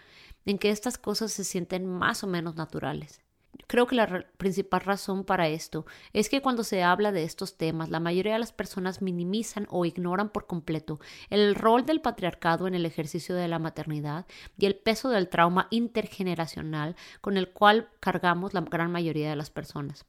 en 0.46 0.58
que 0.58 0.70
estas 0.70 0.98
cosas 0.98 1.32
se 1.32 1.44
sienten 1.44 1.86
más 1.86 2.24
o 2.24 2.28
menos 2.28 2.56
naturales. 2.56 3.22
Creo 3.70 3.86
que 3.86 3.94
la 3.94 4.26
principal 4.38 4.82
razón 4.82 5.24
para 5.24 5.48
esto 5.48 5.86
es 6.12 6.28
que 6.28 6.42
cuando 6.42 6.64
se 6.64 6.82
habla 6.82 7.12
de 7.12 7.22
estos 7.22 7.56
temas, 7.56 7.92
la 7.92 8.00
mayoría 8.00 8.34
de 8.34 8.40
las 8.40 8.52
personas 8.52 9.04
minimizan 9.04 9.68
o 9.70 9.86
ignoran 9.86 10.30
por 10.30 10.48
completo 10.48 11.00
el 11.30 11.54
rol 11.54 11.86
del 11.86 12.02
patriarcado 12.02 12.66
en 12.66 12.74
el 12.74 12.88
ejercicio 12.88 13.36
de 13.36 13.48
la 13.48 13.60
maternidad 13.60 14.26
y 14.58 14.66
el 14.66 14.76
peso 14.76 15.10
del 15.12 15.30
trauma 15.30 15.68
intergeneracional 15.70 16.96
con 17.22 17.38
el 17.38 17.52
cual 17.52 17.90
cargamos 18.00 18.56
la 18.56 18.62
gran 18.62 18.92
mayoría 18.92 19.30
de 19.30 19.36
las 19.36 19.52
personas. 19.52 20.08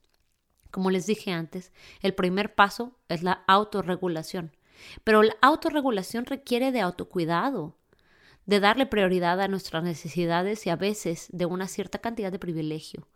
Como 0.71 0.91
les 0.91 1.05
dije 1.05 1.31
antes, 1.31 1.71
el 2.01 2.15
primer 2.15 2.55
paso 2.55 2.97
es 3.11 3.23
la 3.23 3.45
autorregulación, 3.47 4.57
pero 5.05 5.23
la 5.23 5.37
autorregulación 5.43 6.25
requiere 6.25 6.73
de 6.73 6.81
autocuidado, 6.81 7.77
de 8.47 8.59
darle 8.59 8.87
prioridad 8.87 9.39
a 9.39 9.49
nuestras 9.49 9.85
necesidades 9.85 10.67
y 10.67 10.71
a 10.71 10.77
veces 10.77 11.29
de 11.31 11.45
una 11.45 11.69
cierta 11.69 11.99
cantidad 11.99 12.33
de 12.33 12.39
privilegio 12.39 13.07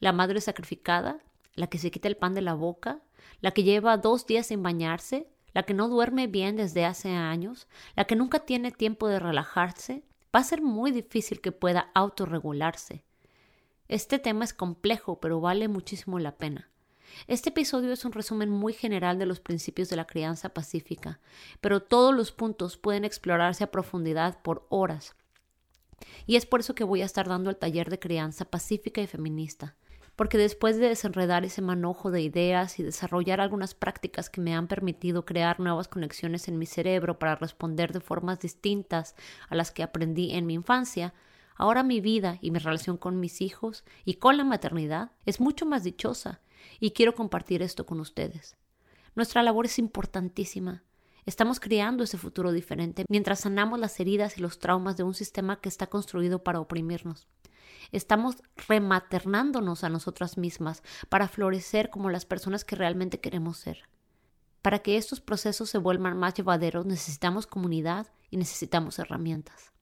la 0.00 0.12
madre 0.12 0.40
sacrificada, 0.40 1.18
la 1.54 1.68
que 1.68 1.78
se 1.78 1.90
quita 1.90 2.08
el 2.08 2.16
pan 2.16 2.34
de 2.34 2.42
la 2.42 2.54
boca, 2.54 3.00
la 3.40 3.52
que 3.52 3.62
lleva 3.62 3.96
dos 3.96 4.26
días 4.26 4.46
sin 4.46 4.62
bañarse, 4.62 5.28
la 5.52 5.62
que 5.62 5.74
no 5.74 5.88
duerme 5.88 6.26
bien 6.26 6.56
desde 6.56 6.84
hace 6.84 7.10
años, 7.10 7.68
la 7.94 8.04
que 8.06 8.16
nunca 8.16 8.40
tiene 8.40 8.72
tiempo 8.72 9.08
de 9.08 9.20
relajarse, 9.20 10.02
va 10.34 10.40
a 10.40 10.44
ser 10.44 10.62
muy 10.62 10.90
difícil 10.90 11.40
que 11.40 11.52
pueda 11.52 11.90
autorregularse. 11.94 13.04
Este 13.86 14.18
tema 14.18 14.44
es 14.44 14.52
complejo, 14.52 15.20
pero 15.20 15.40
vale 15.40 15.68
muchísimo 15.68 16.18
la 16.18 16.36
pena. 16.36 16.70
Este 17.28 17.50
episodio 17.50 17.92
es 17.92 18.04
un 18.04 18.12
resumen 18.12 18.50
muy 18.50 18.72
general 18.72 19.18
de 19.18 19.26
los 19.26 19.38
principios 19.38 19.88
de 19.88 19.96
la 19.96 20.06
crianza 20.06 20.48
pacífica, 20.48 21.20
pero 21.60 21.80
todos 21.80 22.12
los 22.12 22.32
puntos 22.32 22.76
pueden 22.76 23.04
explorarse 23.04 23.62
a 23.62 23.70
profundidad 23.70 24.42
por 24.42 24.66
horas. 24.70 25.14
Y 26.26 26.34
es 26.34 26.46
por 26.46 26.60
eso 26.60 26.74
que 26.74 26.82
voy 26.82 27.02
a 27.02 27.04
estar 27.04 27.28
dando 27.28 27.50
el 27.50 27.56
taller 27.56 27.88
de 27.88 28.00
crianza 28.00 28.44
pacífica 28.46 29.00
y 29.00 29.06
feminista 29.06 29.76
porque 30.16 30.38
después 30.38 30.78
de 30.78 30.88
desenredar 30.88 31.44
ese 31.44 31.62
manojo 31.62 32.10
de 32.10 32.22
ideas 32.22 32.78
y 32.78 32.82
desarrollar 32.82 33.40
algunas 33.40 33.74
prácticas 33.74 34.30
que 34.30 34.40
me 34.40 34.54
han 34.54 34.68
permitido 34.68 35.24
crear 35.24 35.58
nuevas 35.60 35.88
conexiones 35.88 36.48
en 36.48 36.58
mi 36.58 36.66
cerebro 36.66 37.18
para 37.18 37.36
responder 37.36 37.92
de 37.92 38.00
formas 38.00 38.40
distintas 38.40 39.16
a 39.48 39.54
las 39.54 39.70
que 39.70 39.82
aprendí 39.82 40.32
en 40.32 40.46
mi 40.46 40.54
infancia, 40.54 41.14
ahora 41.56 41.82
mi 41.82 42.00
vida 42.00 42.38
y 42.40 42.50
mi 42.50 42.58
relación 42.58 42.96
con 42.96 43.18
mis 43.20 43.40
hijos 43.40 43.84
y 44.04 44.14
con 44.14 44.36
la 44.36 44.44
maternidad 44.44 45.10
es 45.26 45.40
mucho 45.40 45.66
más 45.66 45.82
dichosa 45.84 46.40
y 46.80 46.92
quiero 46.92 47.14
compartir 47.14 47.62
esto 47.62 47.86
con 47.86 48.00
ustedes. 48.00 48.56
Nuestra 49.14 49.42
labor 49.42 49.66
es 49.66 49.78
importantísima. 49.78 50.82
Estamos 51.26 51.58
creando 51.58 52.04
ese 52.04 52.18
futuro 52.18 52.52
diferente 52.52 53.04
mientras 53.08 53.40
sanamos 53.40 53.78
las 53.78 53.98
heridas 53.98 54.36
y 54.36 54.40
los 54.40 54.58
traumas 54.58 54.96
de 54.96 55.04
un 55.04 55.14
sistema 55.14 55.60
que 55.60 55.68
está 55.68 55.86
construido 55.86 56.44
para 56.44 56.60
oprimirnos. 56.60 57.26
Estamos 57.92 58.36
rematernándonos 58.68 59.84
a 59.84 59.88
nosotras 59.88 60.36
mismas 60.38 60.82
para 61.08 61.28
florecer 61.28 61.90
como 61.90 62.10
las 62.10 62.26
personas 62.26 62.64
que 62.64 62.76
realmente 62.76 63.20
queremos 63.20 63.58
ser. 63.58 63.88
Para 64.62 64.80
que 64.80 64.96
estos 64.96 65.20
procesos 65.20 65.70
se 65.70 65.78
vuelvan 65.78 66.16
más 66.16 66.34
llevaderos 66.34 66.86
necesitamos 66.86 67.46
comunidad 67.46 68.06
y 68.30 68.36
necesitamos 68.36 68.98
herramientas. 68.98 69.73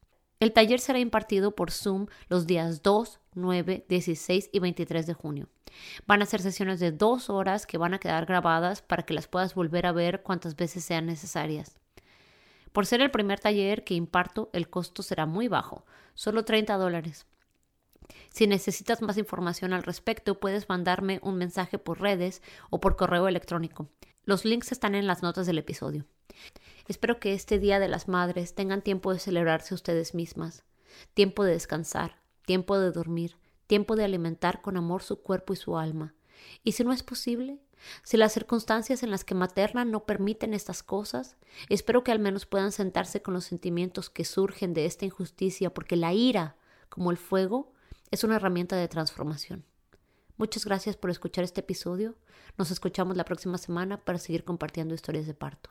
El 0.42 0.52
taller 0.52 0.81
será 0.81 0.98
impartido 0.98 1.55
por 1.55 1.70
Zoom 1.70 2.09
los 2.28 2.48
días 2.48 2.83
2, 2.83 3.20
9, 3.35 3.87
16 3.88 4.50
y 4.52 4.59
23 4.59 5.07
de 5.07 5.14
junio. 5.14 5.48
Van 6.05 6.20
a 6.20 6.26
ser 6.26 6.42
sesiones 6.42 6.81
de 6.81 6.90
dos 6.90 7.31
horas 7.31 7.64
que 7.64 7.78
van 7.78 7.94
a 7.94 8.00
quedar 8.00 8.26
grabadas 8.26 8.83
para 8.83 9.05
que 9.05 9.14
las 9.14 9.28
puedas 9.28 9.55
volver 9.55 9.87
a 9.87 9.92
ver 9.92 10.24
cuantas 10.24 10.57
veces 10.57 10.85
sean 10.85 11.07
necesarias. 11.07 11.78
Por 12.72 12.87
ser 12.87 13.02
el 13.02 13.12
primer 13.12 13.38
taller 13.38 13.85
que 13.85 13.94
imparto, 13.94 14.50
el 14.52 14.68
costo 14.68 15.05
será 15.05 15.26
muy 15.26 15.46
bajo, 15.46 15.87
solo 16.14 16.44
30 16.44 16.76
dólares. 16.76 17.24
Si 18.33 18.48
necesitas 18.48 19.00
más 19.00 19.18
información 19.18 19.72
al 19.72 19.85
respecto, 19.85 20.40
puedes 20.40 20.68
mandarme 20.68 21.20
un 21.22 21.37
mensaje 21.37 21.78
por 21.78 22.00
redes 22.00 22.42
o 22.68 22.81
por 22.81 22.96
correo 22.96 23.28
electrónico. 23.28 23.90
Los 24.24 24.44
links 24.44 24.72
están 24.72 24.96
en 24.96 25.07
las 25.07 25.22
notas 25.22 25.46
del 25.46 25.59
episodio. 25.59 26.05
Espero 26.88 27.21
que 27.21 27.35
este 27.35 27.59
Día 27.59 27.79
de 27.79 27.88
las 27.88 28.09
Madres 28.09 28.55
tengan 28.55 28.83
tiempo 28.83 29.12
de 29.12 29.18
celebrarse 29.18 29.75
ustedes 29.75 30.14
mismas, 30.14 30.64
tiempo 31.14 31.45
de 31.45 31.53
descansar, 31.53 32.21
tiempo 32.45 32.79
de 32.79 32.90
dormir, 32.90 33.37
tiempo 33.66 33.97
de 33.97 34.05
alimentar 34.05 34.62
con 34.62 34.77
amor 34.77 35.03
su 35.03 35.23
cuerpo 35.23 35.53
y 35.53 35.57
su 35.57 35.79
alma. 35.79 36.14
Y 36.64 36.73
si 36.73 36.85
no 36.85 36.92
es 36.92 37.03
posible, 37.03 37.61
si 38.03 38.16
las 38.16 38.33
circunstancias 38.33 39.03
en 39.03 39.11
las 39.11 39.25
que 39.25 39.35
maternan 39.35 39.90
no 39.90 40.05
permiten 40.05 40.55
estas 40.55 40.83
cosas, 40.83 41.37
espero 41.68 42.05
que 42.05 42.12
al 42.12 42.18
menos 42.18 42.47
puedan 42.47 42.73
sentarse 42.73 43.23
con 43.23 43.35
los 43.35 43.45
sentimientos 43.45 44.11
que 44.11 44.25
surgen 44.25 44.75
de 44.75 44.87
esta 44.87 45.05
injusticia, 45.05 45.73
porque 45.73 45.97
la 45.97 46.12
ira, 46.12 46.57
como 46.88 47.11
el 47.11 47.16
fuego, 47.16 47.73
es 48.11 48.25
una 48.25 48.37
herramienta 48.37 48.77
de 48.77 48.88
transformación. 48.88 49.64
Muchas 50.37 50.64
gracias 50.64 50.97
por 50.97 51.11
escuchar 51.11 51.45
este 51.45 51.61
episodio. 51.61 52.16
Nos 52.59 52.71
escuchamos 52.71 53.16
la 53.16 53.25
próxima 53.25 53.59
semana 53.59 53.99
para 53.99 54.18
seguir 54.18 54.45
compartiendo 54.45 54.95
historias 54.95 55.27
de 55.27 55.35
parto. 55.35 55.71